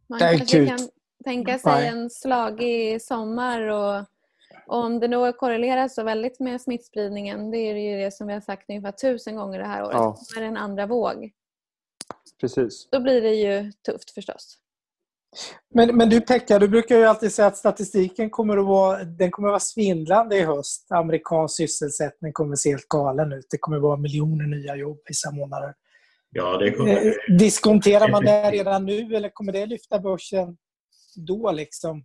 Man 0.07 0.19
kanske 0.19 0.67
kan 0.67 0.89
tänka 1.25 1.59
sig 1.59 1.89
en 1.89 2.11
slagig 2.11 3.03
sommar 3.03 3.61
och 3.63 4.05
om 4.67 5.01
det 5.01 5.09
då 5.09 5.33
korrelerar 5.33 5.89
så 5.89 6.03
väldigt 6.03 6.41
med 6.41 6.61
smittspridningen, 6.61 7.51
det 7.51 7.59
är 7.59 7.75
ju 7.75 8.05
det 8.05 8.11
som 8.11 8.27
vi 8.27 8.33
har 8.33 8.41
sagt 8.41 8.69
ungefär 8.69 8.93
tusen 8.93 9.37
gånger 9.37 9.59
det 9.59 9.67
här 9.67 9.83
året, 9.83 9.95
ja. 9.95 10.17
är 10.37 10.43
en 10.43 10.57
andra 10.57 10.87
våg. 10.87 11.31
Precis. 12.41 12.89
Då 12.91 13.01
blir 13.01 13.23
det 13.23 13.35
ju 13.35 13.73
tufft 13.73 14.11
förstås. 14.11 14.59
Men, 15.75 15.97
men 15.97 16.09
du 16.09 16.21
Pekka, 16.21 16.59
du 16.59 16.69
brukar 16.69 16.97
ju 16.97 17.05
alltid 17.05 17.33
säga 17.33 17.49
att 17.49 17.57
statistiken 17.57 18.31
kommer 18.31 18.57
att 18.57 18.67
vara, 18.67 19.05
den 19.05 19.31
kommer 19.31 19.49
att 19.49 19.53
vara 19.53 19.61
svindlande 19.61 20.37
i 20.37 20.43
höst. 20.43 20.93
Amerikansk 20.93 21.57
sysselsättning 21.57 22.33
kommer 22.33 22.53
att 22.53 22.59
se 22.59 22.71
helt 22.71 22.89
galen 22.89 23.33
ut. 23.33 23.47
Det 23.51 23.59
kommer 23.59 23.77
att 23.77 23.83
vara 23.83 23.97
miljoner 23.97 24.45
nya 24.45 24.77
jobb 24.77 24.99
vissa 25.07 25.31
månader. 25.31 25.75
Ja, 26.35 26.57
det 26.57 26.71
kommer... 26.71 27.07
Eh, 27.07 27.37
diskonterar 27.39 28.09
man 28.09 28.25
det 28.25 28.51
redan 28.51 28.87
nu 28.87 29.17
eller 29.17 29.29
kommer 29.29 29.53
det 29.53 29.67
lyfta 29.67 29.99
börsen 30.01 30.57
då? 31.17 31.53
liksom? 31.53 32.05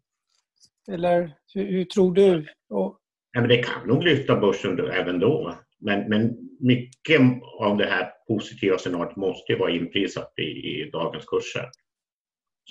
Eller 0.92 1.36
hur, 1.54 1.72
hur 1.72 1.86
tror 1.86 2.14
du? 2.14 2.48
Och... 2.70 3.00
Ja, 3.32 3.40
men 3.42 3.50
det 3.50 3.64
kan 3.64 3.88
nog 3.88 4.04
lyfta 4.04 4.40
börsen 4.40 4.80
även 4.80 5.20
då. 5.20 5.56
men, 5.80 6.10
men 6.10 6.38
mycket 6.60 7.22
av 7.60 7.78
det 7.78 7.86
här 7.86 8.12
positiva 8.28 8.78
scenariot 8.78 9.16
måste 9.16 9.56
vara 9.56 9.72
inprisat 9.72 10.34
i, 10.38 10.42
i 10.42 10.90
dagens 10.92 11.26
kurser. 11.26 11.70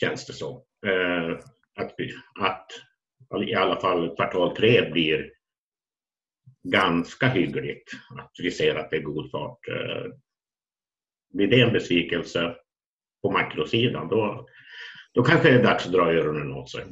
Känns 0.01 0.27
det 0.27 0.33
som. 0.33 0.63
Eh, 0.87 1.39
att, 1.81 1.95
att 2.41 3.49
i 3.49 3.55
alla 3.55 3.81
fall 3.81 4.17
kvartal 4.17 4.57
tre 4.57 4.91
blir 4.91 5.31
ganska 6.63 7.29
hyggligt. 7.29 7.91
Att 8.19 8.33
vi 8.39 8.51
ser 8.51 8.75
att 8.75 8.91
det 8.91 8.97
är 8.97 9.03
god 9.03 9.31
fart. 9.31 9.69
Eh, 9.69 10.13
blir 11.33 11.47
det 11.47 11.61
en 11.61 11.73
besvikelse 11.73 12.55
på 13.23 13.31
makrosidan 13.31 14.09
då, 14.09 14.47
då 15.15 15.23
kanske 15.23 15.49
det 15.49 15.59
är 15.59 15.63
dags 15.63 15.87
att 15.87 15.93
dra 15.93 16.13
öronen 16.13 16.53
åt 16.53 16.71
sig. 16.71 16.85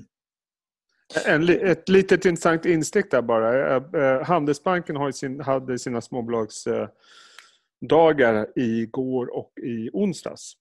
En, 1.26 1.48
ett 1.48 1.88
litet 1.88 2.24
intressant 2.24 2.64
instick 2.64 3.10
där 3.10 3.22
bara. 3.22 3.76
Eh, 3.76 3.82
eh, 4.02 4.24
Handelsbanken 4.24 4.96
har 4.96 5.10
sin, 5.10 5.40
hade 5.40 5.78
sina 5.78 6.00
småbolagsdagar 6.00 8.34
eh, 8.34 8.44
igår 8.54 9.36
och 9.36 9.52
i 9.62 9.90
onsdags. 9.92 10.52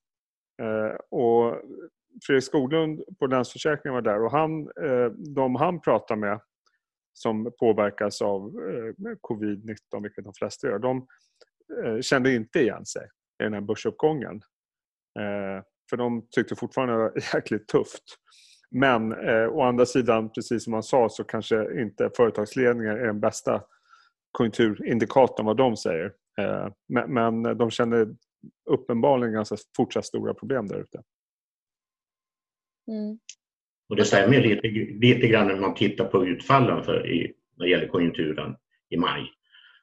Och 1.09 1.55
Fredrik 2.27 2.43
Skoglund 2.43 3.03
på 3.19 3.27
Länsförsäkringen 3.27 3.93
var 3.93 4.01
där 4.01 4.23
och 4.23 4.31
han, 4.31 4.69
de 5.35 5.55
han 5.55 5.81
pratar 5.81 6.15
med 6.15 6.39
som 7.13 7.51
påverkas 7.59 8.21
av 8.21 8.51
covid-19, 9.29 10.03
vilket 10.03 10.23
de 10.23 10.33
flesta 10.33 10.67
gör, 10.67 10.79
de 10.79 11.07
kände 12.01 12.33
inte 12.33 12.59
igen 12.59 12.85
sig 12.85 13.07
i 13.43 13.45
den 13.45 13.53
här 13.53 13.61
börsuppgången. 13.61 14.41
För 15.89 15.97
de 15.97 16.27
tyckte 16.31 16.55
fortfarande 16.55 16.93
det 16.93 16.99
var 16.99 17.13
jäkligt 17.35 17.67
tufft. 17.67 18.03
Men 18.75 19.11
eh, 19.11 19.47
å 19.47 19.61
andra 19.61 19.85
sidan, 19.85 20.31
precis 20.31 20.63
som 20.63 20.73
han 20.73 20.83
sa, 20.83 21.09
så 21.09 21.23
kanske 21.23 21.81
inte 21.81 22.09
företagsledningar 22.17 22.97
är 22.97 23.05
den 23.05 23.19
bästa 23.19 23.63
konjunkturindikatorn 24.31 25.45
vad 25.45 25.57
de 25.57 25.77
säger. 25.77 26.13
Eh, 26.39 26.67
men, 26.87 27.13
men, 27.13 27.57
de 27.57 27.71
känner 27.71 28.07
uppenbarligen 28.69 29.33
ganska 29.33 29.55
fortsatt 29.77 30.05
stora 30.05 30.33
problem 30.33 30.67
där 30.67 30.79
ute. 30.79 31.03
Mm. 32.91 33.19
Och 33.89 33.95
det 33.95 34.05
stämmer 34.05 34.41
lite, 34.41 34.67
lite 35.07 35.27
grann 35.27 35.47
när 35.47 35.55
man 35.55 35.75
tittar 35.75 36.05
på 36.05 36.25
utfallen 36.25 36.83
för 36.83 37.11
i, 37.11 37.33
när 37.57 37.65
det 37.65 37.71
gäller 37.71 37.87
konjunkturen 37.87 38.55
i 38.89 38.97
maj. 38.97 39.31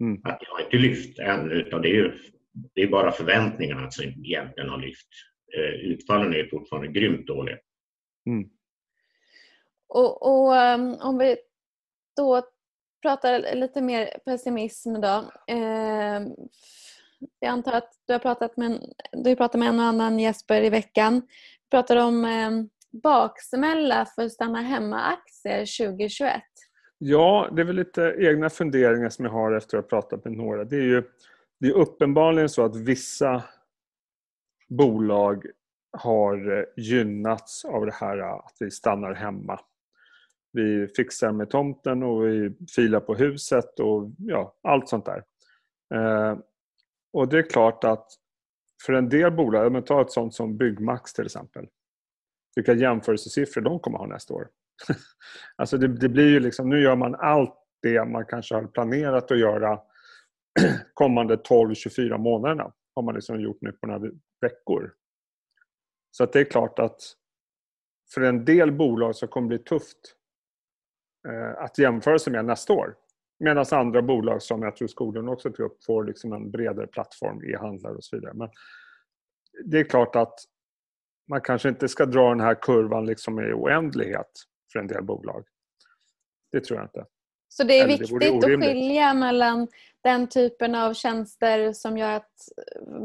Mm. 0.01 0.21
Att 0.25 0.41
det 0.41 0.47
har 0.49 0.61
inte 0.61 0.77
lyft 0.77 1.19
än 1.19 1.51
utan 1.51 1.83
det 1.83 1.89
är, 1.89 1.95
ju, 1.95 2.13
det 2.75 2.83
är 2.83 2.89
bara 2.89 3.13
förväntningarna 3.13 3.91
som 3.91 4.05
egentligen 4.05 4.71
har 4.71 4.79
lyft. 4.79 5.09
Eh, 5.57 5.91
utfallen 5.91 6.35
är 6.35 6.45
fortfarande 6.45 6.89
grymt 6.89 7.27
dåliga. 7.27 7.59
Mm. 8.27 8.51
Och, 9.89 10.23
och 10.23 10.53
um, 10.53 10.97
om 11.01 11.19
vi 11.19 11.37
då 12.17 12.43
pratar 13.03 13.55
lite 13.55 13.81
mer 13.81 14.19
pessimism 14.25 14.95
då. 14.95 15.31
Eh, 15.47 16.21
jag 17.39 17.51
antar 17.51 17.73
att 17.73 17.93
du 18.07 18.13
har 18.13 18.21
pratat 18.21 18.57
med, 18.57 18.81
du 19.13 19.31
har 19.31 19.37
pratat 19.37 19.59
med 19.59 19.69
en 19.69 19.79
och 19.79 19.85
annan 19.85 20.19
Jesper 20.19 20.63
i 20.63 20.71
veckan. 20.71 21.21
Du 21.21 21.71
pratar 21.71 21.97
om 21.97 22.25
eh, 22.25 22.51
baksmälla 23.03 24.07
för 24.15 24.29
stanna 24.29 24.61
hemma-aktier 24.61 25.87
2021. 25.89 26.43
Ja, 26.99 27.49
det 27.53 27.63
är 27.63 27.67
väl 27.67 27.77
lite 27.77 28.15
egna 28.19 28.51
funderingar 28.51 29.09
som 29.09 29.25
jag 29.25 29.33
har 29.33 29.53
efter 29.53 29.79
att 29.79 29.85
ha 29.85 29.89
pratat 30.01 30.25
med 30.25 30.33
några. 30.33 30.65
Det 30.65 30.77
är 30.77 30.83
ju 30.83 31.03
det 31.61 31.69
är 31.69 31.73
uppenbarligen 31.73 32.49
så 32.49 32.65
att 32.65 32.77
vissa 32.77 33.45
bolag 34.69 35.47
har 35.93 36.59
eh, 36.59 36.65
gynnats 36.77 37.65
av 37.65 37.87
det 37.87 37.95
här 37.95 38.19
eh, 38.19 38.33
att 38.33 38.57
vi 38.61 38.71
stannar 38.71 39.15
hemma 39.15 39.61
vi 40.53 40.89
fixar 40.97 41.33
med 41.33 41.51
tomten 41.51 42.03
och 42.03 42.27
vi 42.27 42.57
filar 42.75 43.01
på 43.01 43.15
huset 43.15 43.81
och 43.81 44.11
ja, 44.19 44.55
allt 44.63 44.89
sånt 44.89 45.07
där. 45.07 45.25
Eh, 45.95 46.39
och 47.13 47.29
det 47.29 47.39
är 47.39 47.51
klart 47.51 47.85
att 47.85 48.07
för 48.87 48.93
en 48.93 49.09
del 49.09 49.33
bolag, 49.33 49.73
men 49.73 49.83
ta 49.83 50.01
ett 50.01 50.11
sånt 50.11 50.35
som 50.35 50.57
Byggmax 50.57 51.13
till 51.13 51.25
exempel. 51.25 51.67
Vilka 52.57 52.73
jämförelsesiffror 52.73 53.63
de 53.63 53.81
kommer 53.81 53.99
ha 53.99 54.07
nästa 54.07 54.35
år. 54.35 54.49
alltså 55.57 55.79
det, 55.79 55.89
det, 55.89 56.09
blir 56.09 56.29
ju 56.29 56.41
liksom, 56.41 56.69
nu 56.69 56.83
gör 56.83 56.97
man 56.97 57.15
allt 57.15 57.55
det 57.83 58.05
man 58.05 58.27
kanske 58.27 58.55
har 58.55 58.67
planerat 58.67 59.31
att 59.31 59.39
göra 59.39 59.81
kommande 60.95 61.37
12-24 61.37 62.19
månaderna. 62.19 62.73
Har 62.95 63.03
man 63.03 63.15
liksom 63.15 63.41
gjort 63.41 63.59
nu 63.61 63.73
på 63.73 63.87
några 63.87 64.11
veckor. 64.41 64.95
Så 66.11 66.25
att 66.25 66.33
det 66.33 66.41
är 66.41 66.45
klart 66.45 66.79
att 66.79 67.01
för 68.15 68.21
en 68.21 68.45
del 68.45 68.73
bolag 68.73 69.17
så 69.17 69.27
kommer 69.27 69.49
det 69.49 69.59
bli 69.59 69.65
tufft 69.65 70.17
eh, 71.29 71.63
att 71.63 71.79
jämföra 71.79 72.19
sig 72.19 72.33
med 72.33 72.45
nästa 72.45 72.73
år. 72.73 72.97
Medan 73.39 73.65
andra 73.71 74.03
bolag 74.03 74.43
som 74.43 74.63
jag 74.63 74.77
tror 74.77 74.89
skolan 74.89 75.29
också 75.29 75.51
tog 75.51 75.67
upp 75.67 75.85
får 75.85 76.05
liksom 76.05 76.33
en 76.33 76.51
bredare 76.51 76.87
plattform, 76.87 77.45
e-handlare 77.45 77.95
och 77.95 78.05
så 78.05 78.17
vidare. 78.17 78.35
Men 78.35 78.51
det 79.65 79.81
är 79.81 79.85
klart 79.85 80.17
att 80.17 80.35
man 81.29 81.41
kanske 81.41 81.69
inte 81.69 81.89
ska 81.89 82.07
dra 82.07 82.29
den 82.29 82.41
här 82.41 82.55
kurvan 82.55 83.07
liksom 83.07 83.41
i 83.41 83.53
oändlighet 83.53 84.31
för 84.73 84.79
en 84.79 84.87
del 84.87 85.05
bolag. 85.05 85.45
Det 86.53 86.61
tror 86.61 86.79
jag 86.79 86.87
inte. 86.87 87.07
Så 87.53 87.65
det 87.65 87.79
är 87.79 87.85
Eller 87.85 87.99
viktigt 87.99 88.21
det 88.21 88.55
att 88.55 88.61
skilja 88.61 89.15
mellan 89.15 89.69
den 90.03 90.27
typen 90.27 90.75
av 90.75 90.95
tjänster 90.95 91.73
som 91.73 91.99
gör 91.99 92.13
att 92.13 92.35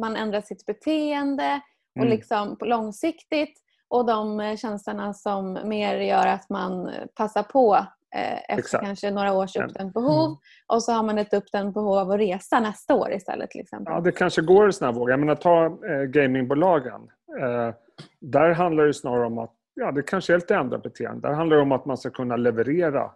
man 0.02 0.16
ändrar 0.16 0.42
sitt 0.42 0.66
beteende 0.66 1.62
och 1.96 2.06
mm. 2.06 2.10
liksom 2.10 2.58
långsiktigt 2.60 3.62
och 3.88 4.06
de 4.06 4.58
tjänsterna 4.58 5.14
som 5.14 5.60
mer 5.64 6.00
gör 6.00 6.28
att 6.28 6.50
man 6.50 6.92
passar 7.16 7.44
på 7.44 7.86
Eh, 8.16 8.34
efter 8.34 8.58
Exakt. 8.58 8.86
kanske 8.86 9.12
några 9.12 9.34
års 9.34 9.56
uppdämt 9.56 9.94
behov 9.94 10.26
mm. 10.26 10.38
och 10.68 10.84
så 10.84 10.92
har 10.92 11.04
man 11.04 11.18
ett 11.18 11.34
uppdämt 11.34 11.74
behov 11.74 11.98
av 11.98 12.12
att 12.12 12.20
resa 12.20 12.60
nästa 12.60 12.96
år 12.96 13.14
istället. 13.14 13.50
Till 13.50 13.62
exempel. 13.62 13.94
Ja, 13.94 14.02
det 14.02 14.12
kanske 14.12 14.42
går 14.42 14.70
i 14.70 14.74
sådana 14.74 14.98
vågor. 14.98 15.10
Jag 15.10 15.20
menar, 15.20 15.36
ta 15.36 15.66
eh, 15.66 16.04
gamingbolagen. 16.04 17.02
Eh, 17.40 17.74
där 18.22 18.52
handlar 18.52 18.86
det 18.86 18.94
snarare 18.94 19.26
om 19.26 19.38
att 19.38 19.54
ja, 19.74 19.92
det 19.92 20.02
kanske 20.02 20.34
är 20.34 20.38
lite 20.38 20.56
ändrat 20.56 20.84
beteende. 20.84 21.28
Där 21.28 21.34
handlar 21.34 21.58
det 21.58 21.64
om 21.64 21.72
att 21.72 21.86
man 21.86 21.98
ska 21.98 22.10
kunna 22.10 22.36
leverera 22.36 23.12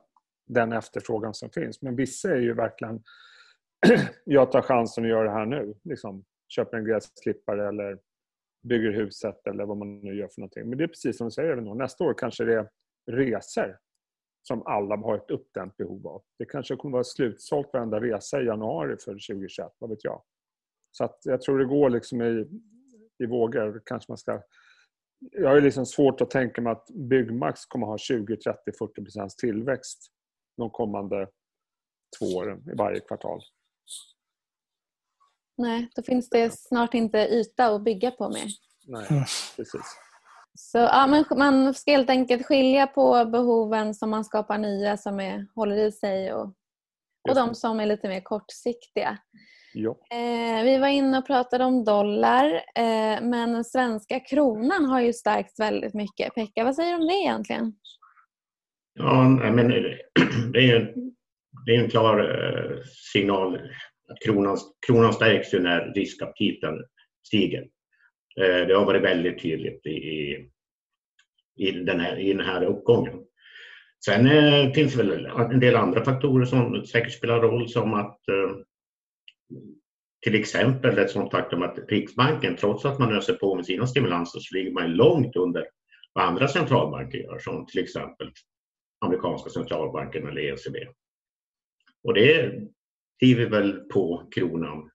den 0.49 0.73
efterfrågan 0.73 1.33
som 1.33 1.49
finns. 1.49 1.81
Men 1.81 1.95
vissa 1.95 2.31
är 2.31 2.39
ju 2.39 2.53
verkligen 2.53 3.03
jag 4.25 4.51
tar 4.51 4.61
chansen 4.61 5.03
att 5.03 5.09
göra 5.09 5.23
det 5.23 5.31
här 5.31 5.45
nu. 5.45 5.73
Liksom, 5.83 6.25
köper 6.47 6.77
en 6.77 6.85
gräsklippare 6.85 7.67
eller 7.67 7.99
bygger 8.63 8.91
huset 8.91 9.47
eller 9.47 9.65
vad 9.65 9.77
man 9.77 9.99
nu 9.99 10.15
gör 10.15 10.27
för 10.27 10.41
någonting. 10.41 10.69
Men 10.69 10.77
det 10.77 10.83
är 10.83 10.87
precis 10.87 11.17
som 11.17 11.27
du 11.27 11.31
säger, 11.31 11.55
nästa 11.55 12.03
år 12.03 12.13
kanske 12.17 12.45
det 12.45 12.53
är 12.53 12.69
resor 13.11 13.77
som 14.41 14.63
alla 14.65 14.95
har 14.95 15.15
ett 15.15 15.31
uppdämt 15.31 15.77
behov 15.77 16.07
av. 16.07 16.23
Det 16.39 16.45
kanske 16.45 16.75
kommer 16.75 16.93
vara 16.93 17.03
slutsålt 17.03 17.69
varenda 17.73 18.01
resa 18.01 18.41
i 18.41 18.45
januari 18.45 18.97
för 18.97 19.11
2021, 19.11 19.67
vad 19.79 19.89
vet 19.89 20.03
jag. 20.03 20.21
Så 20.91 21.03
att 21.03 21.19
jag 21.23 21.41
tror 21.41 21.59
det 21.59 21.65
går 21.65 21.89
liksom 21.89 22.21
i, 22.21 22.47
i 23.23 23.25
vågor. 23.25 23.81
Kanske 23.85 24.11
man 24.11 24.17
ska, 24.17 24.41
jag 25.19 25.49
har 25.49 25.61
liksom 25.61 25.85
svårt 25.85 26.21
att 26.21 26.31
tänka 26.31 26.61
mig 26.61 26.71
att 26.71 26.87
Byggmax 26.89 27.65
kommer 27.65 27.87
ha 27.87 27.97
20, 27.97 28.37
30, 28.37 28.71
40 28.79 29.03
procents 29.03 29.35
tillväxt 29.35 30.11
de 30.59 30.69
kommande 30.69 31.27
två 32.19 32.25
åren 32.25 32.69
i 32.71 32.75
varje 32.75 32.99
kvartal. 32.99 33.41
Nej, 35.57 35.89
då 35.95 36.01
finns 36.01 36.29
det 36.29 36.53
snart 36.53 36.93
inte 36.93 37.17
yta 37.17 37.65
att 37.65 37.83
bygga 37.83 38.11
på 38.11 38.29
mer. 38.29 38.47
Nej, 38.87 39.07
precis. 39.55 39.81
Så 40.53 40.77
ja, 40.77 41.07
men 41.07 41.25
man 41.37 41.73
ska 41.73 41.91
helt 41.91 42.09
enkelt 42.09 42.45
skilja 42.45 42.87
på 42.87 43.25
behoven 43.25 43.93
som 43.93 44.09
man 44.09 44.25
skapar 44.25 44.57
nya 44.57 44.97
som 44.97 45.19
är, 45.19 45.47
håller 45.55 45.75
i 45.75 45.91
sig 45.91 46.33
och, 46.33 46.53
och 47.29 47.35
de 47.35 47.55
som 47.55 47.79
är 47.79 47.85
lite 47.85 48.07
mer 48.07 48.21
kortsiktiga. 48.21 49.17
Ja. 49.73 49.97
Eh, 50.11 50.63
vi 50.63 50.77
var 50.77 50.87
inne 50.87 51.17
och 51.17 51.27
pratade 51.27 51.65
om 51.65 51.83
dollar 51.83 52.45
eh, 52.75 53.21
men 53.21 53.53
den 53.53 53.65
svenska 53.65 54.19
kronan 54.19 54.85
har 54.85 54.99
ju 54.99 55.13
stärkts 55.13 55.59
väldigt 55.59 55.93
mycket. 55.93 56.35
Pekka, 56.35 56.63
vad 56.63 56.75
säger 56.75 56.91
du 56.91 57.01
om 57.01 57.07
det 57.07 57.13
egentligen? 57.13 57.73
Ja, 59.01 59.29
men 59.29 59.67
det 60.51 60.59
är 60.71 60.75
en, 60.75 61.11
det 61.65 61.75
är 61.75 61.83
en 61.83 61.89
klar 61.89 62.19
eh, 62.19 62.77
signal 63.13 63.55
att 64.11 64.19
kronan, 64.25 64.57
kronan 64.87 65.13
stärks 65.13 65.53
ju 65.53 65.59
när 65.59 65.93
riskaptiten 65.93 66.73
stiger. 67.27 67.61
Eh, 68.41 68.67
det 68.67 68.73
har 68.73 68.85
varit 68.85 69.03
väldigt 69.03 69.41
tydligt 69.41 69.85
i, 69.85 70.35
i, 71.57 71.71
den, 71.71 71.99
här, 71.99 72.19
i 72.19 72.33
den 72.33 72.45
här 72.45 72.63
uppgången. 72.63 73.19
Sen 74.05 74.27
eh, 74.27 74.71
finns 74.71 74.93
det 74.93 75.03
väl 75.03 75.25
en 75.25 75.59
del 75.59 75.75
andra 75.75 76.05
faktorer 76.05 76.45
som 76.45 76.85
säkert 76.85 77.13
spelar 77.13 77.39
roll 77.39 77.69
som 77.69 77.93
att 77.93 78.27
eh, 78.27 78.55
till 80.21 80.35
exempel 80.35 80.97
ett 80.97 81.11
sådant 81.11 81.31
faktum 81.31 81.61
att 81.61 81.79
Riksbanken, 81.87 82.55
trots 82.55 82.85
att 82.85 82.99
man 82.99 83.15
öser 83.15 83.33
på 83.33 83.55
med 83.55 83.65
sina 83.65 83.87
stimulanser, 83.87 84.39
så 84.39 84.55
ligger 84.55 84.71
man 84.71 84.93
långt 84.93 85.35
under 85.35 85.65
vad 86.13 86.25
andra 86.25 86.47
centralbanker 86.47 87.17
gör, 87.17 87.39
som 87.39 87.65
till 87.65 87.83
exempel 87.83 88.31
amerikanska 88.99 89.49
centralbanken 89.49 90.27
eller 90.27 90.41
ECB. 90.41 90.87
Och 92.03 92.13
det 92.13 92.61
driver 93.19 93.49
väl 93.49 93.79
på 93.79 94.29
kronan 94.31 94.91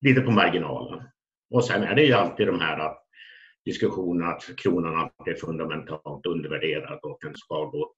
lite 0.00 0.20
på 0.20 0.30
marginalen. 0.30 1.02
Och 1.50 1.64
sen 1.64 1.82
är 1.82 1.94
det 1.94 2.04
ju 2.04 2.12
alltid 2.12 2.46
de 2.46 2.60
här 2.60 2.94
diskussionerna 3.64 4.26
att 4.26 4.56
kronan 4.56 4.96
alltid 4.96 5.34
är 5.34 5.38
fundamentalt 5.38 6.26
undervärderad 6.26 7.00
och 7.02 7.18
den 7.20 7.34
ska 7.36 7.64
gå. 7.64 7.94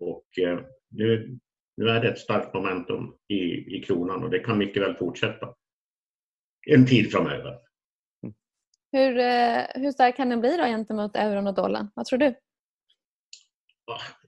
Och 0.00 0.38
eh, 0.38 0.60
nu 0.90 1.38
Nu 1.76 1.88
är 1.88 2.00
det 2.00 2.08
ett 2.08 2.18
starkt 2.18 2.54
momentum 2.54 3.14
i, 3.28 3.76
i 3.76 3.82
kronan 3.86 4.24
och 4.24 4.30
det 4.30 4.38
kan 4.38 4.58
mycket 4.58 4.82
väl 4.82 4.96
fortsätta 4.96 5.54
en 6.66 6.86
tid 6.86 7.12
framöver. 7.12 7.58
Hur, 8.92 9.18
eh, 9.18 9.64
hur 9.74 9.92
stark 9.92 10.16
kan 10.16 10.28
den 10.28 10.40
bli 10.40 10.56
då 10.56 10.64
gentemot 10.64 11.16
euron 11.16 11.46
och 11.46 11.54
dollarn? 11.54 11.88
Vad 11.94 12.06
tror 12.06 12.18
du? 12.18 12.34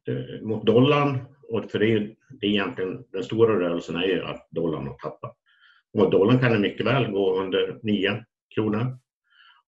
Eh, 0.09 0.43
mot 0.43 0.67
dollarn, 0.67 1.25
och 1.49 1.71
för 1.71 1.79
det 1.79 1.93
är, 1.93 2.15
det 2.41 2.47
är 2.47 2.51
egentligen 2.51 3.05
den 3.13 3.25
stora 3.25 3.61
rörelsen 3.61 3.97
är 3.97 4.07
ju 4.07 4.23
att 4.23 4.49
dollarn 4.51 4.87
har 4.87 4.95
tappat. 4.95 5.37
Och 5.93 6.11
dollarn 6.11 6.39
kan 6.39 6.61
mycket 6.61 6.87
väl 6.87 7.11
gå 7.11 7.41
under 7.41 7.81
9 7.83 8.25
kronor. 8.55 8.99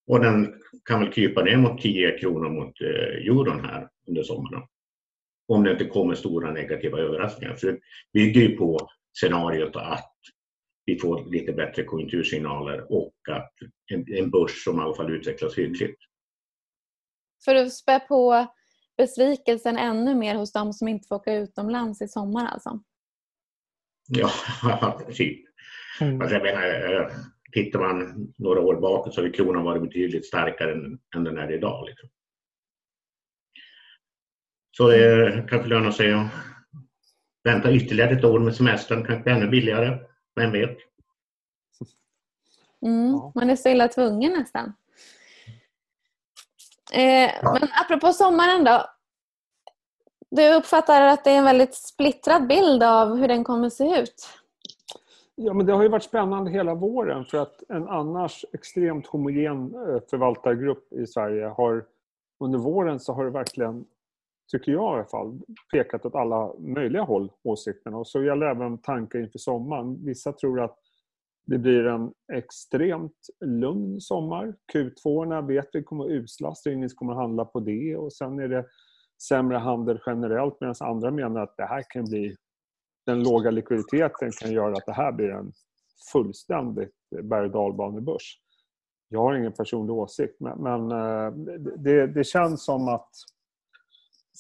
Och 0.07 0.21
den 0.21 0.55
kan 0.85 1.01
väl 1.01 1.13
krypa 1.13 1.43
ner 1.43 1.57
mot 1.57 1.83
10 1.83 2.19
kronor 2.19 2.49
mot 2.49 2.81
eh, 2.81 3.27
euron 3.29 3.65
här 3.65 3.89
under 4.09 4.23
sommaren. 4.23 4.63
Om 5.49 5.65
det 5.65 5.73
inte 5.73 5.85
kommer 5.85 6.15
stora 6.15 6.53
negativa 6.53 6.99
överraskningar. 6.99 7.55
För 7.55 7.67
det 7.67 7.79
bygger 8.13 8.41
ju 8.41 8.57
på 8.57 8.89
scenariot 9.19 9.77
att 9.77 10.13
vi 10.85 10.99
får 10.99 11.31
lite 11.31 11.53
bättre 11.53 11.85
konjunktursignaler 11.85 12.93
och 12.93 13.15
att 13.31 13.53
en, 13.93 14.15
en 14.15 14.31
börs 14.31 14.65
som 14.65 14.79
i 14.79 14.83
alla 14.83 14.95
fall 14.95 15.13
utvecklas 15.13 15.59
hyggligt. 15.59 15.99
För 17.45 17.55
att 17.55 17.73
spä 17.73 18.01
på 18.01 18.47
besvikelsen 18.97 19.77
ännu 19.77 20.15
mer 20.15 20.35
hos 20.35 20.53
de 20.53 20.73
som 20.73 20.89
inte 20.89 21.09
får 21.09 21.17
åka 21.17 21.35
utomlands 21.35 22.03
i 22.03 22.09
sommar 22.09 22.47
alltså? 22.47 22.81
Ja, 24.09 24.31
typ. 25.15 25.47
Mm. 26.01 26.21
Alltså, 26.21 26.37
jag 26.37 26.43
menar, 26.43 26.93
eh, 26.95 27.09
tittar 27.53 27.79
man 27.79 28.29
några 28.39 28.61
år 28.61 28.81
bakåt 28.81 29.15
så 29.15 29.23
har 29.23 29.33
kronan 29.33 29.65
varit 29.65 29.83
betydligt 29.83 30.27
starkare 30.27 30.73
än, 30.73 30.99
än 31.17 31.25
den 31.25 31.39
är 31.39 31.53
idag. 31.53 31.87
Liksom. 31.87 32.09
Så 34.77 34.89
det 34.89 35.47
kanske 35.49 35.69
lönar 35.69 35.91
sig 35.91 36.13
att 36.13 36.31
vänta 37.45 37.73
ytterligare 37.73 38.11
ett 38.11 38.25
år 38.25 38.39
med 38.39 38.57
semestern, 38.57 39.05
kanske 39.05 39.31
ännu 39.31 39.49
billigare. 39.49 39.99
Vem 40.35 40.53
vet? 40.53 40.79
Mm, 42.87 43.13
man 43.35 43.51
är 43.51 43.57
så 43.57 43.69
illa 43.69 43.89
tvungen 43.89 44.33
nästan. 44.33 44.73
Eh, 46.93 47.31
men 47.43 47.69
apropå 47.85 48.13
sommaren 48.13 48.65
då. 48.65 48.85
Du 50.31 50.55
uppfattar 50.55 51.03
att 51.03 51.25
det 51.25 51.31
är 51.31 51.39
en 51.39 51.45
väldigt 51.45 51.75
splittrad 51.75 52.47
bild 52.47 52.83
av 52.83 53.17
hur 53.17 53.29
den 53.29 53.45
kommer 53.45 53.71
se 53.71 54.01
ut? 54.01 54.29
Ja, 55.35 55.53
men 55.53 55.67
det 55.67 55.73
har 55.73 55.83
ju 55.83 55.89
varit 55.89 56.03
spännande 56.03 56.51
hela 56.51 56.75
våren 56.75 57.25
för 57.25 57.39
att 57.39 57.63
en 57.69 57.89
annars 57.89 58.45
extremt 58.53 59.07
homogen 59.07 59.75
eh, 59.75 60.01
förvaltargrupp 60.11 60.93
i 60.93 61.07
Sverige 61.07 61.47
har 61.47 61.85
under 62.41 62.59
våren 62.59 63.01
så 63.01 63.13
har 63.13 63.25
det 63.25 63.31
verkligen, 63.31 63.85
tycker 64.53 64.73
jag 64.73 64.93
i 64.93 64.95
alla 64.95 65.05
fall, 65.05 65.41
pekat 65.73 66.07
åt 66.07 66.15
alla 66.15 66.53
möjliga 66.59 67.03
håll 67.03 67.33
åsikterna. 67.43 67.97
Och 67.97 68.07
så 68.07 68.23
gäller 68.23 68.47
även 68.47 68.79
tankar 68.79 69.19
inför 69.19 69.39
sommaren. 69.39 70.05
Vissa 70.05 70.33
tror 70.33 70.61
att 70.61 70.79
det 71.47 71.59
blir 71.59 71.87
en 71.87 72.13
extremt 72.33 73.27
lugn 73.45 74.01
sommar. 74.01 74.55
Q2 74.73 75.47
vet 75.47 75.69
vi 75.73 75.83
kommer 75.83 76.05
att 76.05 76.11
usla, 76.11 76.55
ingen 76.67 76.89
kommer 76.89 77.13
att 77.13 77.19
handla 77.19 77.45
på 77.45 77.61
det 77.61 77.97
och 77.97 78.13
sen 78.13 78.39
är 78.39 78.49
det 78.49 78.67
sämre 79.29 79.57
handel 79.57 79.99
generellt 80.07 80.61
medan 80.61 80.75
andra 80.81 81.11
menar 81.11 81.43
att 81.43 81.57
det 81.57 81.67
här 81.67 81.85
kan 81.89 82.05
bli 82.05 82.37
den 83.07 83.23
låga 83.23 83.51
likviditeten 83.51 84.31
kan 84.41 84.53
göra 84.53 84.73
att 84.73 84.87
det 84.87 84.93
här 84.93 85.13
blir 85.13 85.31
en 85.31 85.53
fullständigt 86.13 86.95
berg 87.23 87.47
och 87.47 87.51
dalbanebörs. 87.51 88.41
Jag 89.09 89.21
har 89.21 89.35
ingen 89.35 89.53
personlig 89.53 89.95
åsikt 89.95 90.41
men, 90.41 90.63
men 90.63 90.91
eh, 90.91 91.31
det, 91.77 92.07
det, 92.07 92.25
känns 92.25 92.65
som 92.65 92.89
att 92.89 93.11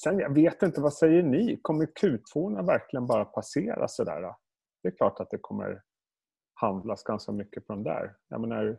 Sen 0.02 0.18
jag 0.18 0.34
vet 0.34 0.62
inte, 0.62 0.80
vad 0.80 0.94
säger 0.94 1.22
ni? 1.22 1.58
Kommer 1.62 1.86
Q2 1.86 2.66
verkligen 2.66 3.06
bara 3.06 3.25
passera 3.25 3.88
sådär? 3.88 4.34
Det 4.82 4.88
är 4.88 4.96
klart 4.96 5.20
att 5.20 5.30
det 5.30 5.38
kommer 5.40 5.82
handlas 6.56 7.02
ganska 7.02 7.32
mycket 7.32 7.66
på 7.66 7.72
de 7.72 7.82
där. 7.82 8.14
Jag 8.28 8.40
menar, 8.40 8.78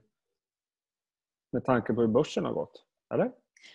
med 1.51 1.65
tanke 1.65 1.93
på 1.93 2.01
hur 2.01 2.07
börsen 2.07 2.45
har 2.45 2.53
gått. 2.53 2.83
Eller? 3.13 3.31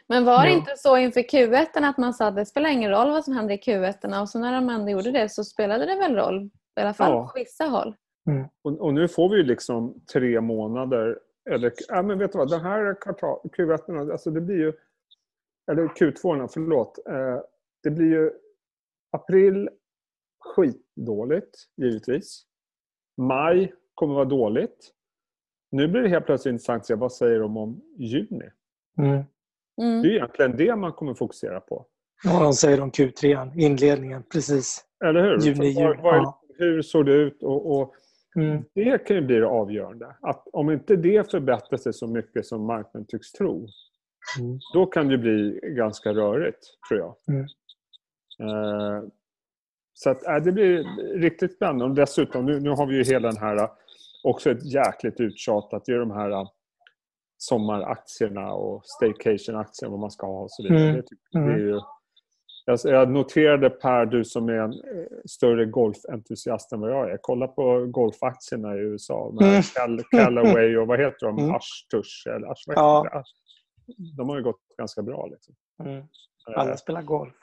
Men 0.06 0.24
var 0.24 0.44
det 0.44 0.50
ja. 0.50 0.56
inte 0.56 0.76
så 0.76 0.96
inför 0.96 1.20
Q1 1.20 1.66
att 1.74 1.98
man 1.98 2.14
sa 2.14 2.26
att 2.26 2.36
det 2.36 2.46
spelar 2.46 2.70
ingen 2.70 2.90
roll 2.90 3.10
vad 3.10 3.24
som 3.24 3.34
händer 3.34 3.54
i 3.54 3.58
Q1 3.58 4.20
och 4.20 4.28
så 4.28 4.38
när 4.38 4.52
de 4.52 4.68
ändå 4.68 4.90
gjorde 4.90 5.10
det 5.10 5.28
så 5.28 5.44
spelade 5.44 5.86
det 5.86 5.96
väl 5.96 6.16
roll? 6.16 6.50
I 6.76 6.80
alla 6.80 6.94
fall 6.94 7.12
ja. 7.12 7.28
på 7.28 7.38
vissa 7.38 7.64
håll. 7.64 7.96
Mm. 8.30 8.48
Och, 8.62 8.80
och, 8.80 8.94
nu 8.94 9.08
får 9.08 9.28
vi 9.28 9.36
ju 9.36 9.42
liksom 9.42 10.02
tre 10.12 10.40
månader 10.40 11.18
eller, 11.50 11.72
ja, 11.88 12.02
men 12.02 12.18
vet 12.18 12.32
du 12.32 12.38
vad, 12.38 12.50
den 12.50 12.60
här 12.60 13.00
kvartal, 13.00 13.40
Q1, 13.44 14.12
alltså 14.12 14.30
det 14.30 14.40
blir 14.40 14.56
ju, 14.56 14.72
eller 15.70 15.82
Q2, 15.82 16.48
förlåt. 16.52 16.98
Eh, 17.06 17.40
det 17.82 17.90
blir 17.90 18.06
ju 18.06 18.30
april 19.10 19.68
skitdåligt, 20.40 21.68
givetvis. 21.76 22.46
Maj 23.16 23.74
kommer 23.94 24.14
vara 24.14 24.24
dåligt. 24.24 24.90
Nu 25.70 25.88
blir 25.88 26.02
det 26.02 26.08
helt 26.08 26.26
plötsligt 26.26 26.52
intressant 26.52 26.80
att 26.80 26.86
se 26.86 26.94
vad 26.94 27.12
säger 27.12 27.40
de 27.40 27.56
om 27.56 27.80
juni. 27.98 28.50
Mm. 28.98 29.24
Mm. 29.82 30.02
Det 30.02 30.08
är 30.08 30.12
egentligen 30.12 30.56
det 30.56 30.76
man 30.76 30.92
kommer 30.92 31.14
fokusera 31.14 31.60
på. 31.60 31.86
Ja, 32.24 32.40
de 32.42 32.52
säger 32.52 32.80
om 32.80 32.90
Q3, 32.90 33.52
inledningen, 33.58 34.22
precis. 34.32 34.84
Eller 35.04 35.22
hur? 35.22 35.38
Juni, 35.40 35.66
juni. 35.66 35.84
Var, 35.84 35.94
var, 35.94 36.16
ja. 36.16 36.42
Hur 36.58 36.82
såg 36.82 37.06
det 37.06 37.12
ut? 37.12 37.42
Och, 37.42 37.80
och 37.80 37.94
mm. 38.36 38.64
Det 38.74 39.06
kan 39.06 39.16
ju 39.16 39.22
bli 39.22 39.36
det 39.36 39.46
avgörande. 39.46 40.16
Att 40.20 40.48
om 40.52 40.70
inte 40.70 40.96
det 40.96 41.30
förbättrar 41.30 41.78
sig 41.78 41.92
så 41.92 42.06
mycket 42.06 42.46
som 42.46 42.66
marknaden 42.66 43.06
tycks 43.06 43.32
tro, 43.32 43.68
mm. 44.40 44.58
då 44.74 44.86
kan 44.86 45.08
det 45.08 45.18
bli 45.18 45.60
ganska 45.62 46.12
rörigt, 46.12 46.60
tror 46.88 47.00
jag. 47.00 47.16
Mm. 47.28 47.46
Så 49.94 50.10
att, 50.10 50.26
äh, 50.26 50.36
det 50.36 50.52
blir 50.52 50.84
riktigt 51.18 51.54
spännande. 51.54 51.84
Och 51.84 51.90
dessutom, 51.94 52.46
nu, 52.46 52.60
nu 52.60 52.70
har 52.70 52.86
vi 52.86 52.96
ju 52.96 53.04
hela 53.04 53.28
den 53.28 53.36
här, 53.36 53.68
också 54.24 54.50
ett 54.50 54.64
jäkligt 54.64 55.20
uttjatat, 55.20 55.84
det 55.84 55.92
är 55.92 55.98
de 55.98 56.10
här 56.10 56.46
sommaraktierna 57.38 58.52
och 58.52 58.82
staycation-aktier, 58.84 59.88
vad 59.88 60.00
man 60.00 60.10
ska 60.10 60.26
ha 60.26 60.42
och 60.42 60.50
så 60.50 60.62
vidare. 60.62 60.88
Mm. 60.88 60.94
Det, 60.94 61.38
det 61.38 61.52
är 61.52 61.58
ju, 61.58 61.80
jag 62.84 63.10
noterade 63.10 63.70
Per, 63.70 64.06
du 64.06 64.24
som 64.24 64.48
är 64.48 64.52
en 64.52 64.72
eh, 64.72 65.06
större 65.24 65.66
golfentusiast 65.66 66.72
än 66.72 66.80
vad 66.80 66.90
jag 66.90 67.10
är. 67.10 67.18
Kolla 67.20 67.48
på 67.48 67.86
golfaktierna 67.86 68.74
i 68.74 68.78
USA. 68.78 69.32
Med 69.40 69.64
mm. 69.78 69.98
Callaway 70.10 70.76
och 70.76 70.86
vad 70.86 71.00
heter 71.00 71.26
de? 71.26 71.38
Mm. 71.38 71.54
Ashtush? 71.54 72.26
Eller 72.26 72.46
Ash, 72.46 72.64
ja. 72.66 73.24
De 74.16 74.28
har 74.28 74.36
ju 74.36 74.42
gått 74.42 74.60
ganska 74.78 75.02
bra. 75.02 75.26
Liksom. 75.26 75.54
Mm. 75.84 76.04
Alla 76.56 76.70
eh, 76.70 76.76
spelar 76.76 77.02
golf. 77.02 77.34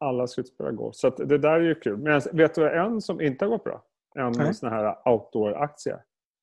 Alla 0.00 0.26
spela 0.26 0.70
golf. 0.70 0.96
Så 0.96 1.10
det 1.10 1.38
där 1.38 1.50
är 1.50 1.60
ju 1.60 1.74
kul. 1.74 1.96
Men 1.96 2.20
vet 2.32 2.54
du 2.54 2.70
en 2.70 3.00
som 3.00 3.20
inte 3.20 3.44
har 3.44 3.50
gått 3.50 3.64
bra? 3.64 3.82
En 4.14 4.34
mm. 4.34 4.54
sån 4.54 4.68
här 4.68 5.08
outdoor-aktie. 5.08 5.96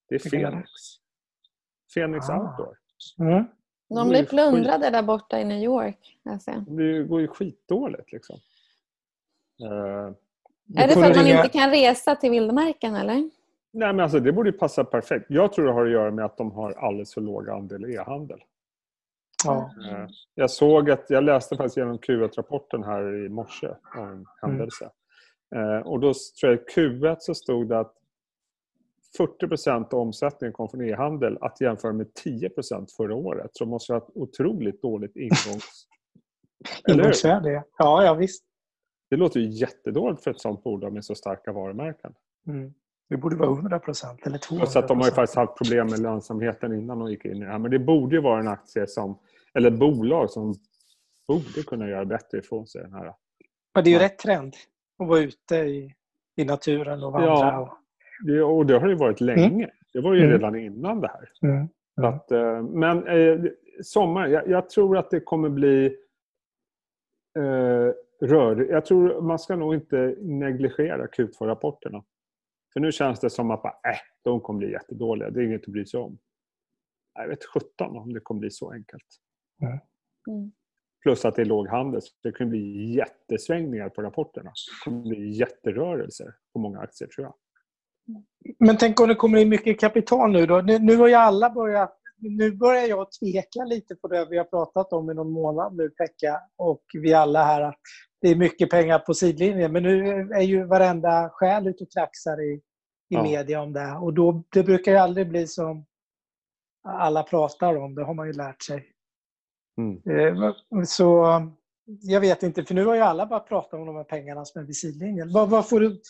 Det 0.09 0.15
är 0.15 0.29
Phoenix. 0.29 0.69
Phoenix 1.93 2.29
ah. 2.29 2.37
Outdoor. 2.37 2.77
Mm. 3.19 3.45
De 3.89 4.09
blir 4.09 4.25
plundrade 4.25 4.89
där 4.89 5.03
borta 5.03 5.39
i 5.39 5.45
New 5.45 5.63
York. 5.63 6.17
Det 6.67 7.03
går 7.03 7.21
ju 7.21 7.27
skitdåligt. 7.27 8.11
Liksom. 8.11 8.39
Uh, 9.63 10.13
är 10.75 10.87
det 10.87 10.93
för 10.93 11.03
att 11.03 11.15
man 11.15 11.25
ringa... 11.25 11.37
inte 11.37 11.57
kan 11.57 11.69
resa 11.69 12.15
till 12.15 12.31
vildmarken 12.31 12.95
eller? 12.95 13.29
Nej, 13.71 13.93
men 13.93 13.99
alltså, 13.99 14.19
det 14.19 14.31
borde 14.31 14.51
passa 14.51 14.83
perfekt. 14.83 15.25
Jag 15.29 15.53
tror 15.53 15.65
det 15.65 15.73
har 15.73 15.85
att 15.85 15.91
göra 15.91 16.11
med 16.11 16.25
att 16.25 16.37
de 16.37 16.51
har 16.51 16.71
alldeles 16.71 17.13
för 17.13 17.21
låg 17.21 17.49
andel 17.49 17.85
e-handel. 17.85 18.43
Ja. 19.45 19.71
Uh, 19.77 20.07
jag 20.35 20.51
såg 20.51 20.91
att, 20.91 21.09
jag 21.09 21.23
läste 21.23 21.55
faktiskt 21.55 21.77
genom 21.77 21.97
Q1-rapporten 21.97 22.83
här 22.83 23.25
i 23.25 23.29
morse 23.29 23.67
om 23.97 24.07
en 24.07 24.25
händelse. 24.41 24.89
Mm. 25.55 25.83
Och 25.83 25.99
då 25.99 26.13
tror 26.41 26.51
jag 26.51 26.61
i 26.61 26.63
Q1 26.63 27.15
så 27.19 27.35
stod 27.35 27.69
det 27.69 27.79
att 27.79 27.93
40% 29.17 29.93
av 29.93 29.99
omsättningen 29.99 30.53
kom 30.53 30.69
från 30.69 30.81
e-handel 30.81 31.37
att 31.41 31.61
jämföra 31.61 31.93
med 31.93 32.07
10% 32.25 32.87
förra 32.97 33.15
året. 33.15 33.49
Så 33.53 33.63
det 33.63 33.69
måste 33.69 33.93
ha 33.93 33.97
ett 33.97 34.09
otroligt 34.15 34.81
dåligt 34.81 35.15
ingångs... 35.15 35.87
Ingångsvärde, 36.87 37.63
ja, 37.77 38.03
ja 38.05 38.13
visst. 38.13 38.43
Det 39.09 39.15
låter 39.15 39.39
ju 39.39 39.49
jättedåligt 39.49 40.23
för 40.23 40.31
ett 40.31 40.41
sånt 40.41 40.63
bolag 40.63 40.93
med 40.93 41.05
så 41.05 41.15
starka 41.15 41.51
varumärken. 41.51 42.13
Mm. 42.47 42.73
Det 43.09 43.17
borde 43.17 43.35
vara 43.35 43.51
100 43.51 43.81
eller 44.25 44.37
200 44.37 44.67
Så 44.67 44.79
att 44.79 44.87
de 44.87 44.99
har 44.99 45.05
ju 45.05 45.11
faktiskt 45.11 45.35
haft 45.35 45.57
problem 45.57 45.87
med 45.87 45.99
lönsamheten 45.99 46.73
innan 46.73 46.99
de 46.99 47.09
gick 47.09 47.25
in 47.25 47.37
i 47.37 47.39
det 47.39 47.51
här. 47.51 47.59
Men 47.59 47.71
det 47.71 47.79
borde 47.79 48.15
ju 48.15 48.21
vara 48.21 48.39
en 48.39 48.47
aktie 48.47 48.87
som, 48.87 49.19
eller 49.53 49.71
ett 49.71 49.79
bolag 49.79 50.29
som 50.29 50.55
borde 51.27 51.63
kunna 51.67 51.89
göra 51.89 52.05
bättre 52.05 52.37
ifrån 52.37 52.67
sig. 52.67 52.81
Den 52.81 52.93
här. 52.93 53.13
Men 53.75 53.83
det 53.83 53.89
är 53.89 53.91
ju 53.91 53.99
rätt 53.99 54.19
trend 54.19 54.55
att 54.99 55.07
vara 55.07 55.19
ute 55.19 55.55
i, 55.55 55.95
i 56.35 56.45
naturen 56.45 57.03
och 57.03 57.11
vandra. 57.11 57.29
Ja, 57.29 57.77
det, 58.25 58.43
och 58.43 58.65
det 58.65 58.79
har 58.79 58.87
det 58.87 58.95
varit 58.95 59.21
länge. 59.21 59.45
Mm. 59.45 59.69
Det 59.93 60.01
var 60.01 60.13
ju 60.13 60.19
mm. 60.19 60.31
redan 60.31 60.55
innan 60.55 61.01
det 61.01 61.07
här. 61.07 61.29
Mm. 61.41 61.67
Att, 62.01 62.31
eh, 62.31 62.63
men 62.63 63.07
eh, 63.07 63.51
sommar, 63.83 64.27
jag, 64.27 64.47
jag, 64.49 64.69
tror 64.69 64.97
att 64.97 65.09
det 65.09 65.19
kommer 65.19 65.49
bli 65.49 65.85
eh, 67.37 67.93
rörigt. 68.27 68.71
Jag 68.71 68.85
tror 68.85 69.21
man 69.21 69.39
ska 69.39 69.55
nog 69.55 69.73
inte 69.73 70.15
negligera 70.21 71.07
Q2-rapporterna. 71.07 72.03
För 72.73 72.79
nu 72.79 72.91
känns 72.91 73.19
det 73.19 73.29
som 73.29 73.51
att 73.51 73.63
bara, 73.63 73.73
äh, 73.73 73.99
de 74.23 74.41
kommer 74.41 74.57
bli 74.57 74.71
jättedåliga. 74.71 75.29
Det 75.29 75.39
är 75.39 75.43
inget 75.43 75.61
att 75.61 75.73
bry 75.73 75.85
sig 75.85 75.99
om. 75.99 76.17
Jag 77.13 77.27
vet 77.27 77.45
17 77.45 77.97
om 77.97 78.13
det 78.13 78.19
kommer 78.19 78.39
bli 78.39 78.51
så 78.51 78.71
enkelt. 78.71 79.05
Mm. 80.29 80.51
Plus 81.03 81.25
att 81.25 81.35
det 81.35 81.41
är 81.41 81.45
låg 81.45 81.67
handel. 81.67 82.01
Så 82.01 82.09
det 82.23 82.31
kan 82.31 82.49
bli 82.49 82.93
jättesvängningar 82.95 83.89
på 83.89 84.01
rapporterna. 84.01 84.49
Det 84.49 84.89
kommer 84.89 85.01
bli 85.01 85.29
jätterörelser 85.29 86.35
på 86.53 86.59
många 86.59 86.79
aktier 86.79 87.07
tror 87.07 87.25
jag. 87.25 87.33
Men 88.59 88.77
tänk 88.77 88.99
om 88.99 89.07
det 89.07 89.15
kommer 89.15 89.37
in 89.37 89.49
mycket 89.49 89.79
kapital 89.79 90.31
nu 90.31 90.45
då? 90.45 90.61
Nu, 90.61 90.79
nu 90.79 90.95
har 90.95 91.07
ju 91.07 91.13
alla 91.13 91.49
börjat 91.49 91.99
nu 92.19 92.51
börjar 92.51 92.87
jag 92.87 93.11
tveka 93.11 93.63
lite 93.63 93.95
på 93.95 94.07
det 94.07 94.25
vi 94.29 94.37
har 94.37 94.45
pratat 94.45 94.93
om 94.93 95.11
i 95.11 95.13
någon 95.13 95.31
månad 95.31 95.75
nu, 95.75 95.89
Pekka, 95.89 96.41
och 96.55 96.83
vi 96.93 97.13
alla 97.13 97.43
här, 97.43 97.61
att 97.61 97.79
det 98.21 98.29
är 98.29 98.35
mycket 98.35 98.69
pengar 98.69 98.99
på 98.99 99.13
sidlinjen. 99.13 99.71
Men 99.71 99.83
nu 99.83 100.19
är 100.33 100.41
ju 100.41 100.63
varenda 100.63 101.29
själ 101.29 101.67
ute 101.67 101.83
och 101.83 101.91
kraxar 101.91 102.41
i, 102.41 102.53
i 102.53 102.61
ja. 103.07 103.23
media 103.23 103.61
om 103.61 103.73
det. 103.73 103.91
Och 103.91 104.13
då, 104.13 104.43
det 104.53 104.63
brukar 104.63 104.91
ju 104.91 104.97
aldrig 104.97 105.29
bli 105.29 105.47
som 105.47 105.85
alla 106.87 107.23
pratar 107.23 107.75
om, 107.75 107.95
det 107.95 108.03
har 108.03 108.13
man 108.13 108.27
ju 108.27 108.33
lärt 108.33 108.61
sig. 108.61 108.85
Mm. 109.77 110.43
Eh, 110.43 110.53
så 110.85 111.41
jag 111.85 112.21
vet 112.21 112.43
inte, 112.43 112.63
för 112.63 112.75
nu 112.75 112.85
har 112.85 112.95
ju 112.95 113.01
alla 113.01 113.25
börjat 113.25 113.47
prata 113.47 113.77
om 113.77 113.85
de 113.85 113.95
här 113.95 114.03
pengarna 114.03 114.45
som 114.45 114.61
är 114.61 114.65
vid 114.65 114.77
sidlinjen. 114.77 115.33
Vad, 115.33 115.49
vad 115.49 115.69
får 115.69 115.79
du... 115.79 116.01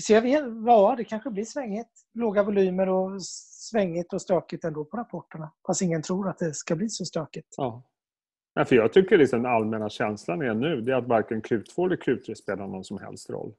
Så 0.00 0.12
jag 0.12 0.22
vet, 0.22 0.44
ja, 0.66 0.94
det 0.96 1.04
kanske 1.04 1.30
blir 1.30 1.44
svängigt. 1.44 1.90
Låga 2.14 2.42
volymer 2.42 2.88
och 2.88 3.22
svängigt 3.66 4.12
och 4.12 4.22
stökigt 4.22 4.64
ändå 4.64 4.84
på 4.84 4.96
rapporterna. 4.96 5.52
Fast 5.66 5.82
ingen 5.82 6.02
tror 6.02 6.28
att 6.28 6.38
det 6.38 6.54
ska 6.54 6.76
bli 6.76 6.88
så 6.88 7.04
stökigt. 7.04 7.54
Ja. 7.56 7.82
Ja, 8.54 8.64
för 8.64 8.76
jag 8.76 8.92
tycker 8.92 9.18
liksom 9.18 9.42
den 9.42 9.52
allmänna 9.52 9.88
känslan 9.88 10.42
är 10.42 10.54
nu 10.54 10.80
det 10.80 10.92
är 10.92 10.96
att 10.96 11.08
varken 11.08 11.42
Q2 11.42 11.86
eller 11.86 11.96
Q3 11.96 12.34
spelar 12.34 12.66
någon 12.66 12.84
som 12.84 12.98
helst 12.98 13.30
roll. 13.30 13.52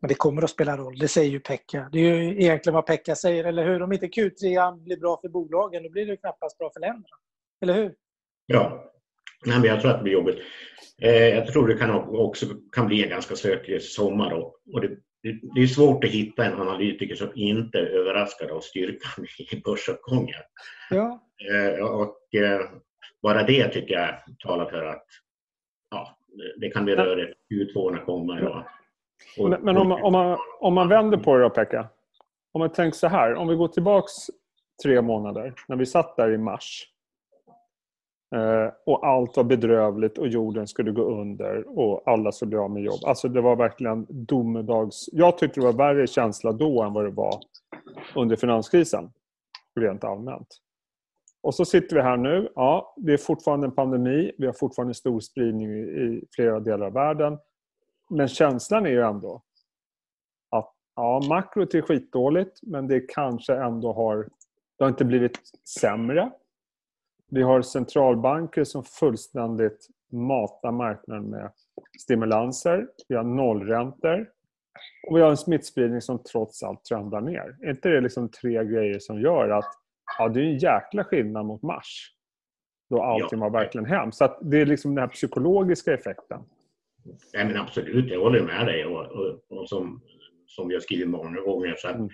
Men 0.00 0.08
det 0.08 0.14
kommer 0.14 0.42
att 0.42 0.50
spela 0.50 0.76
roll, 0.76 0.98
det 0.98 1.08
säger 1.08 1.30
ju 1.30 1.40
Pekka. 1.40 1.88
Det 1.92 1.98
är 1.98 2.14
ju 2.14 2.42
egentligen 2.42 2.74
vad 2.74 2.86
Pekka 2.86 3.14
säger, 3.14 3.44
eller 3.44 3.64
hur? 3.64 3.82
Om 3.82 3.92
inte 3.92 4.06
Q3 4.06 4.82
blir 4.82 4.96
bra 4.96 5.18
för 5.20 5.28
bolagen, 5.28 5.82
då 5.82 5.90
blir 5.90 6.06
det 6.06 6.16
knappast 6.16 6.58
bra 6.58 6.70
för 6.72 6.80
länderna. 6.80 7.16
Eller 7.60 7.74
hur? 7.74 7.94
Ja, 8.46 8.88
Nej, 9.46 9.58
men 9.58 9.68
jag 9.68 9.80
tror 9.80 9.90
att 9.90 9.98
det 9.98 10.02
blir 10.02 10.12
jobbigt. 10.12 10.38
Eh, 11.02 11.28
jag 11.28 11.46
tror 11.46 11.68
det 11.68 11.74
kan 11.74 11.90
också 12.08 12.46
kan 12.72 12.86
bli 12.86 13.02
en 13.02 13.10
ganska 13.10 13.36
stökig 13.36 13.82
sommar. 13.82 14.32
Och, 14.32 14.54
och 14.72 14.80
det, 14.80 14.96
det 15.22 15.62
är 15.62 15.66
svårt 15.66 16.04
att 16.04 16.10
hitta 16.10 16.44
en 16.44 16.60
analytiker 16.60 17.14
som 17.14 17.28
inte 17.34 17.78
är 17.78 17.86
överraskad 17.86 18.50
av 18.50 18.60
styrkan 18.60 19.26
i 19.52 19.60
börsuppgången. 19.64 20.42
Ja. 20.90 21.20
Eh, 21.52 21.84
och 21.84 22.34
eh, 22.34 22.60
bara 23.22 23.42
det 23.42 23.68
tycker 23.68 23.94
jag 23.94 24.14
talar 24.38 24.70
för 24.70 24.84
att 24.84 25.04
ja, 25.90 26.18
det 26.56 26.70
kan 26.70 26.84
bli 26.84 26.94
rörigt. 26.94 27.38
Q2 27.52 28.04
kommer. 28.04 28.44
Och, 28.46 28.62
och, 29.38 29.50
men, 29.50 29.60
men 29.62 29.76
om, 29.76 29.88
man, 29.88 30.02
om, 30.02 30.12
man, 30.12 30.38
om 30.60 30.74
man 30.74 30.88
vänder 30.88 31.18
på 31.18 31.36
det 31.36 31.42
då, 31.42 31.50
Pekka. 31.50 31.88
Om 32.52 32.58
man 32.58 32.72
tänker 32.72 32.98
så 32.98 33.08
här. 33.08 33.34
Om 33.34 33.48
vi 33.48 33.54
går 33.54 33.68
tillbaks 33.68 34.12
tre 34.82 35.02
månader 35.02 35.54
när 35.68 35.76
vi 35.76 35.86
satt 35.86 36.16
där 36.16 36.30
i 36.30 36.38
mars 36.38 36.86
Eh, 38.34 38.72
och 38.86 39.06
allt 39.06 39.36
var 39.36 39.44
bedrövligt 39.44 40.18
och 40.18 40.28
jorden 40.28 40.66
skulle 40.66 40.92
gå 40.92 41.02
under 41.02 41.78
och 41.78 42.02
alla 42.06 42.32
skulle 42.32 42.48
bli 42.48 42.58
av 42.58 42.70
med 42.70 42.82
jobb. 42.82 43.00
Alltså 43.06 43.28
det 43.28 43.40
var 43.40 43.56
verkligen 43.56 44.06
domedags... 44.08 45.08
Jag 45.12 45.38
tyckte 45.38 45.60
det 45.60 45.66
var 45.66 45.72
värre 45.72 46.06
känsla 46.06 46.52
då 46.52 46.82
än 46.82 46.92
vad 46.92 47.04
det 47.04 47.10
var 47.10 47.40
under 48.16 48.36
finanskrisen. 48.36 49.12
Rent 49.80 50.04
allmänt. 50.04 50.48
Och 51.40 51.54
så 51.54 51.64
sitter 51.64 51.96
vi 51.96 52.02
här 52.02 52.16
nu. 52.16 52.52
Ja, 52.54 52.94
det 52.96 53.12
är 53.12 53.16
fortfarande 53.16 53.66
en 53.66 53.74
pandemi. 53.74 54.32
Vi 54.38 54.46
har 54.46 54.52
fortfarande 54.52 54.94
stor 54.94 55.20
spridning 55.20 55.70
i 55.70 56.24
flera 56.30 56.60
delar 56.60 56.86
av 56.86 56.92
världen. 56.92 57.38
Men 58.10 58.28
känslan 58.28 58.86
är 58.86 58.90
ju 58.90 59.02
ändå 59.02 59.42
att 60.50 60.74
ja, 60.96 61.22
makrot 61.28 61.74
är 61.74 61.82
skitdåligt 61.82 62.58
men 62.62 62.88
det 62.88 63.00
kanske 63.00 63.54
ändå 63.54 63.92
har... 63.92 64.28
Det 64.78 64.84
har 64.84 64.88
inte 64.88 65.04
blivit 65.04 65.38
sämre. 65.80 66.30
Vi 67.30 67.42
har 67.42 67.62
centralbanker 67.62 68.64
som 68.64 68.84
fullständigt 68.84 69.86
matar 70.12 70.72
marknaden 70.72 71.30
med 71.30 71.52
stimulanser. 72.00 72.88
Vi 73.08 73.16
har 73.16 73.24
nollräntor. 73.24 74.30
Och 75.08 75.16
vi 75.16 75.20
har 75.20 75.30
en 75.30 75.36
smittspridning 75.36 76.00
som 76.00 76.22
trots 76.22 76.62
allt 76.62 76.84
trendar 76.84 77.20
ner. 77.20 77.56
Är 77.62 77.70
inte 77.70 77.88
det 77.88 78.00
liksom 78.00 78.30
tre 78.30 78.64
grejer 78.64 78.98
som 78.98 79.20
gör 79.20 79.48
att 79.48 79.72
ja, 80.18 80.28
det 80.28 80.40
är 80.40 80.44
en 80.44 80.58
jäkla 80.58 81.04
skillnad 81.04 81.46
mot 81.46 81.62
mars? 81.62 82.14
Då 82.90 83.02
allting 83.02 83.38
var 83.38 83.50
verkligen 83.50 83.86
hemskt. 83.86 84.18
Så 84.18 84.38
det 84.42 84.60
är 84.60 84.66
liksom 84.66 84.94
den 84.94 85.02
här 85.02 85.08
psykologiska 85.08 85.94
effekten. 85.94 86.40
Ja, 87.32 87.44
men 87.44 87.56
absolut, 87.56 88.10
jag 88.10 88.20
håller 88.20 88.42
med 88.42 88.66
dig. 88.66 88.84
Och, 88.84 89.06
och, 89.06 89.40
och 89.48 89.68
som, 89.68 90.00
som 90.46 90.70
jag 90.70 90.82
skrivit 90.82 91.08
många 91.08 91.40
gånger, 91.40 91.74
så 91.78 91.88
att 91.88 91.96
mm. 91.96 92.08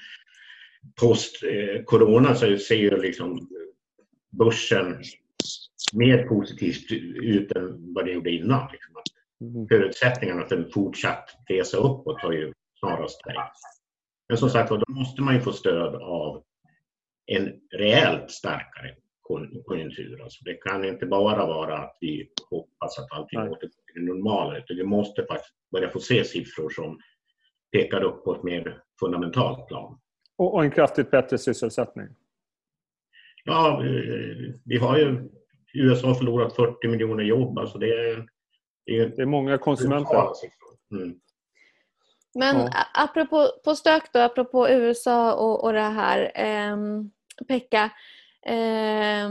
post-corona 1.00 2.29
eh, 2.29 2.35
så 2.35 2.57
ser 2.57 2.74
ju 2.74 2.96
liksom 2.96 3.48
börsen 4.38 5.03
mer 5.92 6.29
positivt 6.29 6.92
ut 7.23 7.53
än 7.53 7.94
vad 7.94 8.05
det 8.05 8.12
gjorde 8.12 8.31
innan. 8.31 8.73
Liksom. 8.73 8.94
Mm. 9.40 9.68
Förutsättningarna 9.68 10.44
för 10.44 10.57
en 10.57 10.70
fortsatt 10.70 11.31
resa 11.49 11.77
uppåt 11.77 12.20
har 12.20 12.33
ju 12.33 12.53
snarast 12.79 13.20
stärkt. 13.20 13.59
Men 14.29 14.38
som 14.38 14.51
sagt 14.51 14.70
då 14.70 14.85
måste 14.88 15.23
man 15.23 15.35
ju 15.35 15.40
få 15.40 15.53
stöd 15.53 15.94
av 15.94 16.44
en 17.27 17.53
rejält 17.79 18.31
starkare 18.31 18.94
konjunktur. 19.64 20.23
Alltså 20.23 20.44
det 20.44 20.55
kan 20.55 20.85
inte 20.85 21.07
bara 21.07 21.47
vara 21.47 21.79
att 21.79 21.97
vi 22.01 22.29
hoppas 22.51 22.99
att 22.99 23.12
allting 23.12 23.40
återgår 23.40 23.57
till 23.59 23.70
det 23.94 24.03
normala 24.03 24.59
utan 24.59 24.77
vi 24.77 24.85
måste 24.85 25.27
faktiskt 25.27 25.55
börja 25.73 25.90
få 25.90 26.01
se 26.01 26.25
siffror 26.25 26.70
som 26.70 26.99
pekar 27.73 28.03
upp 28.03 28.25
på 28.25 28.35
ett 28.35 28.42
mer 28.42 28.83
fundamentalt 29.01 29.68
plan. 29.68 29.99
Och 30.37 30.64
en 30.64 30.70
kraftigt 30.70 31.11
bättre 31.11 31.38
sysselsättning? 31.38 32.09
Ja, 33.45 33.83
vi 34.65 34.79
har 34.79 34.99
ju 34.99 35.31
USA 35.75 36.15
förlorat 36.15 36.57
40 36.57 36.89
miljoner 36.89 37.25
jobb. 37.25 37.59
Alltså 37.59 37.79
det, 37.79 37.87
är, 37.87 38.27
det, 38.87 38.99
är, 38.99 39.09
det 39.09 39.23
är 39.23 39.27
många 39.27 39.59
konsumenter. 39.59 40.23
Mm. 40.91 41.21
Men 42.35 42.57
ja. 42.57 42.87
apropå 42.95 43.49
på 43.65 43.77
stök 43.77 44.13
då, 44.13 44.21
apropå 44.21 44.69
USA 44.69 45.35
och, 45.35 45.65
och 45.65 45.73
det 45.73 45.81
här. 45.81 46.33
Eh, 46.35 46.77
Pekka, 47.49 47.91
eh, 48.47 49.31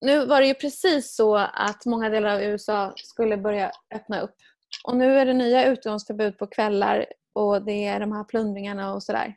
nu 0.00 0.26
var 0.26 0.40
det 0.40 0.46
ju 0.46 0.54
precis 0.54 1.14
så 1.14 1.36
att 1.36 1.86
många 1.86 2.08
delar 2.08 2.34
av 2.34 2.42
USA 2.42 2.92
skulle 2.96 3.36
börja 3.36 3.70
öppna 3.94 4.20
upp. 4.20 4.36
Och 4.84 4.96
nu 4.96 5.18
är 5.18 5.26
det 5.26 5.32
nya 5.32 5.66
utgångsförbud 5.66 6.38
på 6.38 6.46
kvällar 6.46 7.06
och 7.32 7.62
det 7.62 7.86
är 7.86 8.00
de 8.00 8.12
här 8.12 8.24
plundringarna 8.24 8.94
och 8.94 9.02
sådär. 9.02 9.36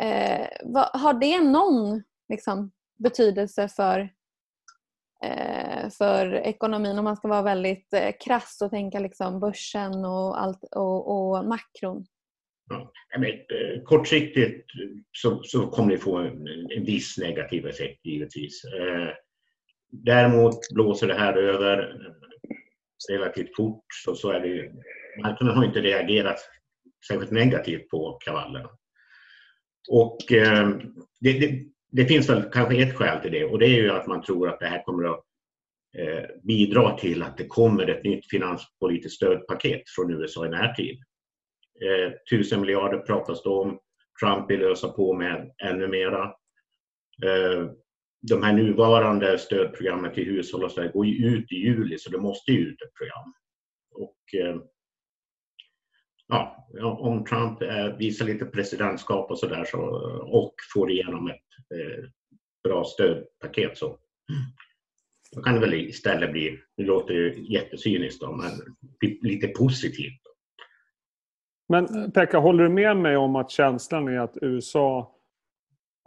Eh, 0.00 0.46
har 0.92 1.14
det 1.20 1.40
någon 1.40 2.02
liksom, 2.32 2.72
betydelse 2.98 3.68
för, 3.68 3.98
eh, 5.24 5.90
för 5.98 6.34
ekonomin 6.34 6.98
om 6.98 7.04
man 7.04 7.16
ska 7.16 7.28
vara 7.28 7.42
väldigt 7.42 7.92
eh, 7.92 8.12
krass 8.24 8.58
och 8.62 8.70
tänka 8.70 8.98
liksom 8.98 9.40
börsen 9.40 10.04
och, 10.04 10.42
allt, 10.42 10.64
och, 10.64 11.10
och 11.10 11.44
makron? 11.44 12.06
Ja, 12.70 12.92
men, 13.18 13.30
eh, 13.30 13.82
kortsiktigt 13.84 14.66
så, 15.12 15.42
så 15.42 15.66
kommer 15.66 15.92
det 15.92 15.98
få 15.98 16.16
en, 16.16 16.46
en 16.76 16.84
viss 16.84 17.18
negativ 17.18 17.66
effekt 17.66 18.06
givetvis. 18.06 18.64
Eh, 18.64 19.08
däremot 19.90 20.58
blåser 20.74 21.06
det 21.06 21.14
här 21.14 21.34
över 21.34 21.78
eh, 21.78 23.14
relativt 23.14 23.56
fort 23.56 23.84
så, 24.04 24.14
så 24.14 24.30
är 24.30 24.40
det 24.40 24.48
ju, 24.48 24.72
marknaden 25.22 25.56
har 25.56 25.64
inte 25.64 25.80
reagerat 25.80 26.38
särskilt 27.08 27.30
negativt 27.30 27.88
på 27.88 28.18
kravallerna. 28.24 28.70
Och 29.90 30.32
eh, 30.32 30.68
det, 31.20 31.32
det, 31.32 31.71
det 31.92 32.06
finns 32.06 32.30
väl 32.30 32.42
kanske 32.42 32.82
ett 32.82 32.96
skäl 32.96 33.20
till 33.20 33.32
det 33.32 33.44
och 33.44 33.58
det 33.58 33.66
är 33.66 33.82
ju 33.82 33.90
att 33.90 34.06
man 34.06 34.22
tror 34.22 34.48
att 34.48 34.60
det 34.60 34.66
här 34.66 34.82
kommer 34.82 35.04
att 35.04 35.24
eh, 35.98 36.24
bidra 36.42 36.96
till 36.98 37.22
att 37.22 37.36
det 37.36 37.46
kommer 37.46 37.90
ett 37.90 38.04
nytt 38.04 38.30
finanspolitiskt 38.30 39.16
stödpaket 39.16 39.82
från 39.96 40.12
USA 40.12 40.46
i 40.46 40.48
närtid. 40.48 40.98
Eh, 41.82 42.12
tusen 42.30 42.60
miljarder 42.60 42.98
pratas 42.98 43.42
det 43.42 43.48
om. 43.48 43.78
Trump 44.20 44.50
vill 44.50 44.62
ösa 44.62 44.88
på 44.88 45.12
med 45.14 45.52
ännu 45.62 45.88
mera. 45.88 46.24
Eh, 47.24 47.70
de 48.28 48.42
här 48.42 48.52
nuvarande 48.52 49.38
stödprogrammen 49.38 50.14
till 50.14 50.24
hushåll 50.24 50.64
och 50.64 50.72
så 50.72 50.88
går 50.88 51.06
ju 51.06 51.26
ut 51.26 51.52
i 51.52 51.56
juli 51.56 51.98
så 51.98 52.10
det 52.10 52.18
måste 52.18 52.52
ju 52.52 52.58
ut 52.58 52.82
ett 52.82 52.94
program. 52.94 53.32
Och, 53.94 54.16
ja, 56.32 56.98
om 57.00 57.24
Trump 57.24 57.62
visar 57.98 58.26
lite 58.26 58.44
presidentskap 58.44 59.30
och 59.30 59.38
sådär 59.38 59.64
så, 59.64 59.80
och 60.22 60.54
får 60.74 60.90
igenom 60.90 61.28
ett 61.28 61.36
eh, 61.74 62.04
bra 62.64 62.84
stödpaket 62.84 63.78
så 63.78 63.98
då 65.32 65.42
kan 65.42 65.54
det 65.54 65.60
väl 65.60 65.74
istället 65.74 66.32
bli, 66.32 66.58
det 66.76 66.82
låter 66.82 67.14
ju 67.14 67.46
jättecyniskt 67.52 68.20
då, 68.20 68.32
men 68.32 68.50
lite 69.22 69.48
positivt. 69.48 70.20
Men 71.68 72.12
Pekka, 72.12 72.38
håller 72.38 72.64
du 72.64 72.70
med 72.70 72.96
mig 72.96 73.16
om 73.16 73.36
att 73.36 73.50
känslan 73.50 74.08
är 74.08 74.18
att 74.18 74.36
USA 74.42 75.16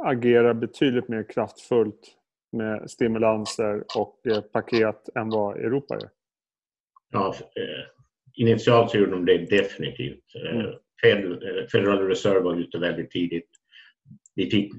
agerar 0.03 0.53
betydligt 0.53 1.07
mer 1.07 1.29
kraftfullt 1.29 2.17
med 2.51 2.91
stimulanser 2.91 3.83
och 3.97 4.27
eh, 4.27 4.41
paket 4.41 5.09
än 5.15 5.29
vad 5.29 5.57
Europa 5.57 5.95
gör? 5.95 6.09
Ja, 7.11 7.35
eh, 7.39 7.94
initialt 8.35 8.91
så 8.91 8.97
gjorde 8.97 9.11
de 9.11 9.25
det 9.25 9.49
definitivt. 9.49 10.35
Mm. 10.51 10.73
Federal 11.71 12.07
Reserve 12.07 12.39
var 12.39 12.55
ute 12.55 12.77
väldigt 12.77 13.11
tidigt. 13.11 13.49
Vi 14.35 14.49
fick 14.49 14.73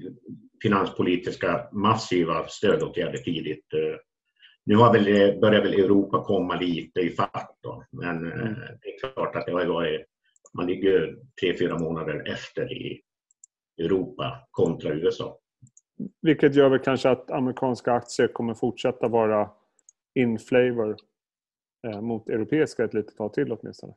finanspolitiska 0.61 1.69
massiva 1.71 2.47
stödåtgärder 2.47 3.17
tidigt. 3.17 3.65
nu 4.65 4.75
har 4.75 4.93
väl, 4.93 5.39
börjar 5.39 5.61
väl 5.61 5.73
Europa 5.73 6.23
komma 6.23 6.59
lite 6.59 6.99
i 6.99 7.09
fatt 7.09 7.57
då. 7.63 7.83
Men 7.91 8.17
mm. 8.17 8.53
det 8.53 8.89
är 8.89 9.13
klart 9.13 9.35
att 9.35 9.45
det 9.45 9.51
har 9.51 9.65
varit, 9.65 10.05
man 10.57 10.67
ligger 10.67 11.15
tre, 11.41 11.57
fyra 11.57 11.79
månader 11.79 12.31
efter 12.31 12.73
i 12.73 13.01
Europa 13.81 14.47
kontra 14.51 14.93
USA. 14.93 15.39
Vilket 16.21 16.55
gör 16.55 16.69
väl 16.69 16.79
kanske 16.79 17.09
att 17.09 17.31
amerikanska 17.31 17.91
aktier 17.91 18.27
kommer 18.27 18.53
fortsätta 18.53 19.07
vara 19.07 19.49
in 20.15 20.39
flavor 20.39 20.89
eh, 20.89 20.95
mot 22.01 22.29
europeiska 22.29 22.83
ett 22.83 22.93
litet 22.93 23.17
tag 23.17 23.33
till 23.33 23.51
åtminstone. 23.51 23.93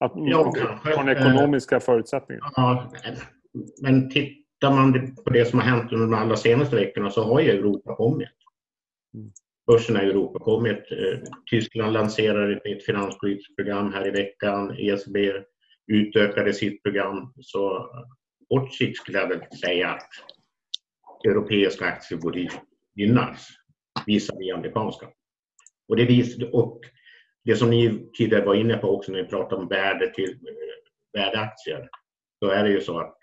Att, 0.00 0.12
ja, 0.14 0.52
kanske. 0.52 0.94
Från 0.94 1.08
ekonomiska 1.08 1.80
förutsättningar. 1.80 2.42
Ja, 2.56 2.92
men 3.82 4.10
tittar 4.10 4.70
man 4.70 5.16
på 5.24 5.30
det 5.30 5.44
som 5.44 5.58
har 5.58 5.66
hänt 5.66 5.92
under 5.92 6.06
de 6.06 6.14
allra 6.14 6.36
senaste 6.36 6.76
veckorna 6.76 7.10
så 7.10 7.24
har 7.24 7.40
ju 7.40 7.50
Europa 7.50 7.96
kommit. 7.96 8.28
Mm. 9.14 9.32
Börserna 9.66 10.02
i 10.02 10.06
Europa 10.06 10.38
kommit. 10.38 10.90
Eh, 10.90 11.18
Tyskland 11.50 11.92
lanserar 11.92 12.50
ett 12.50 12.64
nytt 12.64 12.84
finanspolitiskt 12.84 13.56
program 13.56 13.92
här 13.92 14.08
i 14.08 14.10
veckan. 14.10 14.76
ECB 14.78 15.32
utökade 15.86 16.52
sitt 16.52 16.82
program. 16.82 17.32
Så 17.40 17.90
kort 18.48 18.74
sikt 18.74 18.96
skulle 18.96 19.18
jag 19.18 19.28
väl 19.28 19.40
säga 19.64 19.90
att 19.90 20.08
europeiska 21.28 21.84
aktier 21.84 22.18
borde 22.18 22.48
gynnas 22.94 23.48
visavi 24.06 24.50
amerikanska. 24.50 25.06
Och 25.88 25.96
det, 25.96 26.04
vis, 26.04 26.42
och 26.52 26.80
det 27.44 27.56
som 27.56 27.70
ni 27.70 28.10
tidigare 28.18 28.44
var 28.44 28.54
inne 28.54 28.76
på 28.76 28.88
också 28.88 29.12
när 29.12 29.22
ni 29.22 29.28
pratade 29.28 29.62
om 29.62 29.68
värde 29.68 30.14
till 30.14 30.38
värdeaktier. 31.12 31.88
Så 32.38 32.50
är 32.50 32.64
det 32.64 32.70
ju 32.70 32.80
så 32.80 32.98
att 32.98 33.18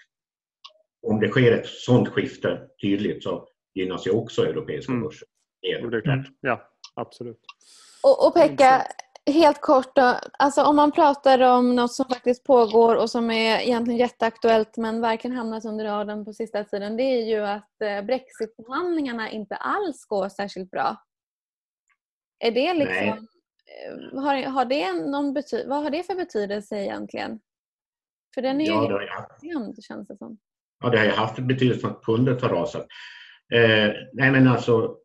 om 1.08 1.20
det 1.20 1.30
sker 1.30 1.52
ett 1.52 1.68
sådant 1.68 2.08
skifte 2.08 2.62
tydligt 2.82 3.24
så 3.24 3.48
gynnas 3.74 4.08
ju 4.08 4.12
också 4.12 4.46
europeiska 4.46 4.92
mm. 4.92 5.04
börser. 5.04 5.28
Mm. 6.06 6.26
Ja, 6.42 6.70
absolut. 6.96 7.40
Och, 8.04 8.28
och 8.28 8.34
Pekka, 8.34 8.88
helt 9.26 9.62
kort 9.62 9.96
då. 9.96 10.16
Alltså 10.40 10.64
om 10.64 10.76
man 10.76 10.92
pratar 10.92 11.40
om 11.40 11.76
något 11.76 11.94
som 11.94 12.06
faktiskt 12.06 12.44
pågår 12.44 12.96
och 12.96 13.10
som 13.10 13.32
är 13.32 13.60
egentligen 13.60 14.00
jätteaktuellt 14.00 14.78
men 14.78 15.02
verkligen 15.02 15.38
hamnat 15.38 15.66
under 15.66 15.86
radarn 15.86 16.26
på 16.26 16.34
sista 16.34 16.64
tiden. 16.64 16.98
Det 16.98 17.04
är 17.04 17.26
ju 17.26 17.46
att 17.46 17.82
eh, 17.82 18.02
Brexitförhandlingarna 18.02 19.30
inte 19.32 19.56
alls 19.56 20.06
går 20.06 20.30
särskilt 20.30 20.72
bra. 20.72 20.98
Är 22.42 22.52
det 22.52 22.74
liksom... 22.74 23.08
Eh, 23.08 24.22
har, 24.22 24.44
har 24.44 24.66
det 24.66 24.94
någon 24.94 25.34
bety 25.34 25.68
vad 25.68 25.84
har 25.84 25.90
det 25.90 26.04
för 26.04 26.16
betydelse 26.16 26.78
egentligen? 26.78 27.40
För 28.34 28.42
den 28.42 28.62
är 28.62 28.66
ja, 28.66 29.02
ju 29.02 29.08
extremt 29.08 29.84
känns 29.84 30.08
det 30.08 30.18
som. 30.18 30.38
Ja, 30.80 30.90
det 30.90 30.98
har 30.98 31.06
ju 31.06 31.12
haft 31.12 31.40
betydelse 31.40 31.88
att 31.88 32.06
pundet 32.06 32.42
har 32.42 32.50
rasat. 32.50 32.88
Eh, 33.54 33.92
nej 34.14 34.32
men 34.32 34.48
alltså 34.48 34.98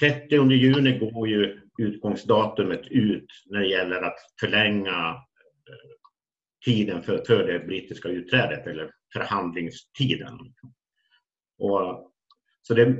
30 0.00 0.50
juni 0.52 0.98
går 0.98 1.28
ju 1.28 1.60
utgångsdatumet 1.78 2.86
ut 2.86 3.26
när 3.46 3.60
det 3.60 3.68
gäller 3.68 4.02
att 4.02 4.18
förlänga 4.40 5.08
eh, 5.68 5.90
tiden 6.64 7.02
för, 7.02 7.24
för 7.26 7.46
det 7.46 7.58
brittiska 7.58 8.08
utträdet 8.08 8.66
eller 8.66 8.90
förhandlingstiden. 9.12 10.38
Och, 11.58 12.12
så 12.62 12.74
det, 12.74 12.96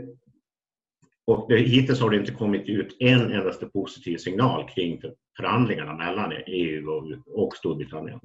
och 1.26 1.46
det, 1.48 1.56
hittills 1.56 2.00
har 2.00 2.10
det 2.10 2.16
inte 2.16 2.32
kommit 2.32 2.68
ut 2.68 2.96
en 3.00 3.32
endaste 3.32 3.66
positiv 3.66 4.16
signal 4.16 4.68
kring 4.68 5.02
förhandlingarna 5.36 5.94
mellan 5.94 6.32
EU 6.46 6.90
och, 6.90 7.04
och 7.26 7.56
Storbritannien. 7.56 8.20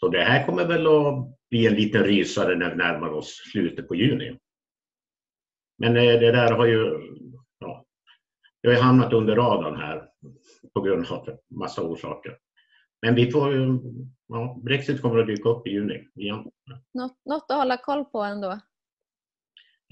Så 0.00 0.08
det 0.08 0.24
här 0.24 0.46
kommer 0.46 0.64
väl 0.64 0.86
att 0.86 1.48
bli 1.50 1.66
en 1.66 1.74
liten 1.74 2.04
rysare 2.04 2.56
när 2.56 2.70
vi 2.70 2.76
närmar 2.76 3.08
oss 3.08 3.42
slutet 3.52 3.88
på 3.88 3.94
juni. 3.94 4.38
Men 5.78 5.96
eh, 5.96 6.02
det 6.02 6.32
där 6.32 6.52
har 6.52 6.66
ju 6.66 7.00
ja, 7.58 7.84
det 8.62 8.74
har 8.74 8.82
hamnat 8.82 9.12
under 9.12 9.36
radarn 9.36 9.76
här 9.76 10.08
på 10.74 10.80
grund 10.80 11.06
av 11.10 11.28
en 11.28 11.58
massa 11.58 11.82
orsaker. 11.82 12.38
Men 13.02 13.14
vi 13.14 13.30
får 13.30 13.52
ja, 14.28 14.60
Brexit 14.62 15.02
kommer 15.02 15.18
att 15.18 15.26
dyka 15.26 15.48
upp 15.48 15.66
i 15.66 15.70
juni 15.70 16.08
igen. 16.14 16.50
Något, 16.94 17.16
något 17.24 17.44
att 17.48 17.56
hålla 17.56 17.76
koll 17.76 18.04
på 18.04 18.22
ändå? 18.22 18.60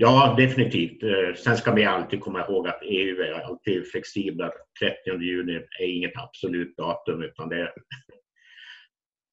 Ja, 0.02 0.34
definitivt. 0.36 1.02
Eh, 1.02 1.34
sen 1.34 1.56
ska 1.56 1.72
vi 1.74 1.84
alltid 1.84 2.20
komma 2.20 2.46
ihåg 2.46 2.68
att 2.68 2.80
EU 2.82 3.20
är 3.22 3.32
alltid 3.32 3.90
flexibla. 3.90 4.52
30 4.80 5.22
juni 5.22 5.54
är 5.80 5.86
inget 5.86 6.16
absolut 6.16 6.76
datum 6.76 7.22
utan 7.22 7.48
det 7.48 7.60
är, 7.60 7.72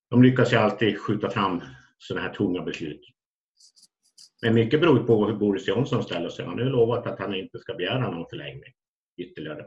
de 0.10 0.24
lyckas 0.24 0.54
ju 0.54 0.58
alltid 0.58 1.00
skjuta 1.00 1.30
fram 1.30 1.62
sådana 1.98 2.28
här 2.28 2.34
tunga 2.34 2.62
beslut. 2.62 3.02
Men 4.42 4.54
mycket 4.54 4.82
beror 4.82 5.00
på 5.00 5.26
hur 5.26 5.34
Boris 5.34 5.68
Johnson 5.68 6.04
ställer 6.04 6.30
sig. 6.30 6.46
Han 6.46 6.58
har 6.58 6.66
ju 6.66 6.70
lovat 6.70 7.08
att 7.08 7.20
han 7.20 7.36
inte 7.36 7.60
ska 7.60 7.74
begära 7.74 8.12
någon 8.12 8.30
förlängning 8.30 8.74
ytterligare. 9.18 9.66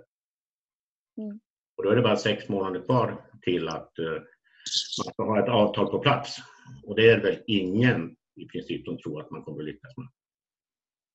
Mm. 1.18 1.40
Och 1.76 1.84
då 1.84 1.90
är 1.90 1.96
det 1.96 2.02
bara 2.02 2.16
sex 2.16 2.48
månader 2.48 2.80
kvar 2.80 3.24
till 3.42 3.68
att 3.68 3.92
uh, 3.98 4.12
man 5.04 5.12
ska 5.12 5.24
ha 5.24 5.42
ett 5.42 5.48
avtal 5.48 5.90
på 5.90 5.98
plats. 5.98 6.36
Och 6.84 6.96
det 6.96 7.10
är 7.10 7.20
väl 7.20 7.38
ingen 7.46 8.16
i 8.36 8.46
princip 8.46 8.84
som 8.84 8.98
tror 8.98 9.20
att 9.20 9.30
man 9.30 9.42
kommer 9.42 9.62
lyckas 9.62 9.96
med. 9.96 10.08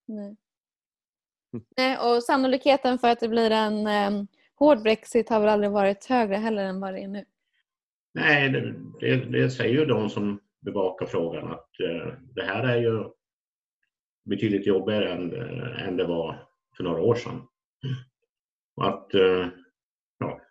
Nej. 0.07 0.35
Nej, 1.77 1.97
och 1.97 2.23
sannolikheten 2.23 2.99
för 2.99 3.07
att 3.07 3.19
det 3.19 3.29
blir 3.29 3.51
en 3.51 3.87
um, 3.87 4.27
hård 4.55 4.81
Brexit 4.81 5.29
har 5.29 5.39
väl 5.39 5.49
aldrig 5.49 5.71
varit 5.71 6.05
högre 6.05 6.35
heller 6.35 6.63
än 6.65 6.79
vad 6.79 6.93
det 6.93 6.99
är 6.99 7.07
nu? 7.07 7.25
Nej, 8.13 8.49
det, 8.49 8.73
det, 8.99 9.15
det 9.15 9.49
säger 9.49 9.79
ju 9.79 9.85
de 9.85 10.09
som 10.09 10.39
bevakar 10.61 11.05
frågan 11.05 11.51
att 11.51 11.69
uh, 11.83 12.13
det 12.35 12.43
här 12.43 12.63
är 12.63 12.77
ju 12.77 13.03
betydligt 14.25 14.67
jobbigare 14.67 15.13
än, 15.13 15.33
uh, 15.33 15.87
än 15.87 15.97
det 15.97 16.05
var 16.05 16.47
för 16.77 16.83
några 16.83 17.01
år 17.01 17.15
sedan. 17.15 17.41
Att, 18.81 19.15
uh, 19.15 19.47
ja, 20.19 20.41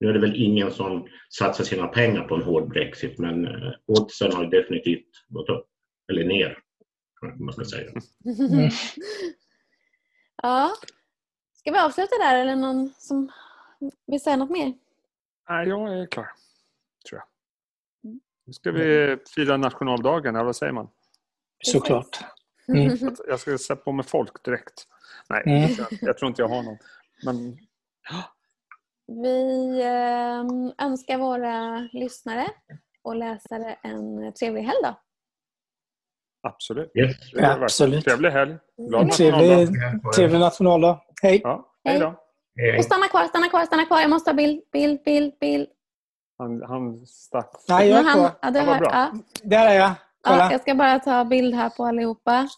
nu 0.00 0.08
är 0.08 0.12
det 0.12 0.20
väl 0.20 0.42
ingen 0.42 0.70
som 0.70 1.08
satsar 1.30 1.64
sina 1.64 1.86
pengar 1.86 2.28
på 2.28 2.34
en 2.34 2.42
hård 2.42 2.68
Brexit 2.68 3.18
men 3.18 3.48
oddsen 3.86 4.32
har 4.32 4.46
definitivt 4.46 5.08
gått 5.28 5.48
upp, 5.48 5.66
eller 6.12 6.24
ner 6.24 6.63
man 7.24 7.52
ska 7.52 7.64
säga. 7.64 7.90
Mm. 7.90 8.70
ja. 10.42 10.70
Ska 11.54 11.72
vi 11.72 11.78
avsluta 11.78 12.18
där 12.18 12.36
eller 12.36 12.56
någon 12.56 12.92
som 12.98 13.32
vill 14.06 14.20
säga 14.20 14.36
något 14.36 14.50
mer? 14.50 14.72
Nej, 15.48 15.68
jag 15.68 15.98
är 15.98 16.06
klar. 16.06 16.28
Tror 17.08 17.20
jag. 17.20 17.28
Mm. 18.10 18.20
Nu 18.44 18.52
ska 18.52 18.72
vi 18.72 19.16
fira 19.34 19.56
nationaldagen, 19.56 20.36
eller 20.36 20.44
vad 20.44 20.56
säger 20.56 20.72
man? 20.72 20.88
Såklart. 21.64 22.24
Mm. 22.68 22.98
Jag 23.28 23.40
ska 23.40 23.58
sätta 23.58 23.76
på 23.76 23.92
mig 23.92 24.04
folkdräkt. 24.04 24.86
Nej, 25.28 25.42
mm. 25.46 25.74
jag, 25.78 25.86
jag, 26.00 26.18
tror 26.18 26.28
inte 26.28 26.42
jag 26.42 26.48
har 26.48 26.62
någon. 26.62 26.78
Men... 27.24 27.58
Vi 29.06 29.80
ehm, 29.82 30.72
önskar 30.78 31.18
våra 31.18 31.88
lyssnare 31.92 32.46
och 33.02 33.16
läsare 33.16 33.78
en 33.82 34.32
trevlig 34.32 34.62
helg 34.62 34.78
då. 34.82 35.00
Absolut. 36.44 36.90
Yes. 36.96 37.16
Absolut. 37.34 38.04
Trevlig 38.04 38.30
helg. 38.30 38.56
Glad 38.88 39.12
trevlig, 39.12 39.68
trevlig 40.16 40.40
nationaldag. 40.40 41.00
Hej. 41.22 41.40
Ja, 41.44 41.68
hej 41.84 41.98
då. 41.98 42.20
Hej. 42.56 42.78
Och 42.78 42.84
stanna 42.84 43.08
kvar, 43.08 43.24
stanna 43.24 43.48
kvar, 43.48 43.64
stanna 43.64 43.84
kvar. 43.84 44.00
Jag 44.00 44.10
måste 44.10 44.30
ha 44.30 44.34
bild, 44.34 44.62
bild, 44.72 45.02
bild, 45.04 45.32
bild. 45.40 45.68
Han, 46.38 46.62
han 46.62 47.06
stack. 47.06 47.50
Nej, 47.68 47.88
jag 47.88 47.98
är 47.98 48.12
kvar. 48.12 48.30
Ja, 48.42 48.50
det 48.50 48.64
var 48.64 48.78
bra. 48.78 48.90
Ja. 48.92 49.12
Där 49.42 49.66
är 49.66 49.74
jag. 49.74 49.92
Kolla. 50.20 50.38
Ja, 50.38 50.52
jag 50.52 50.60
ska 50.60 50.74
bara 50.74 50.98
ta 50.98 51.24
bild 51.24 51.54
här 51.54 51.70
på 51.70 51.84
allihopa. 51.84 52.48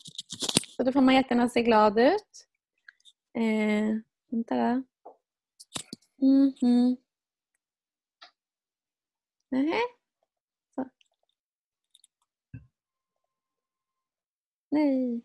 Så 0.76 0.82
då 0.82 0.92
får 0.92 1.00
man 1.00 1.14
jättegärna 1.14 1.48
se 1.48 1.62
glad 1.62 1.98
ut. 1.98 2.46
Eh, 3.34 3.96
vänta 4.30 4.54
då. 4.54 4.82
Mm 6.22 6.52
-hmm. 6.60 6.96
Nej. 9.50 9.95
Nej. 14.76 15.22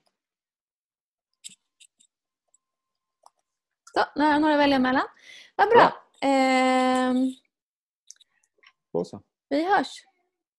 Så, 3.93 4.03
nu 4.15 4.23
har 4.23 4.31
jag 4.31 4.41
några 4.41 4.53
att 4.53 4.59
välja 4.59 4.79
mellan. 4.79 5.03
Vad 5.55 5.69
bra. 5.69 5.93
Ja. 6.19 6.27
Eh, 6.27 7.13
vi 9.49 9.69
hörs. 9.69 9.87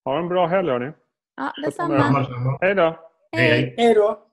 Ha 0.05 0.18
en 0.18 0.28
bra 0.28 0.46
helg 0.46 0.70
hörni. 0.70 0.92
Ja, 1.37 1.52
detsamma. 1.62 2.26
Hej 2.61 2.74
då. 2.74 2.98
Hej. 3.33 3.74
Hej 3.76 3.94
då. 3.94 4.32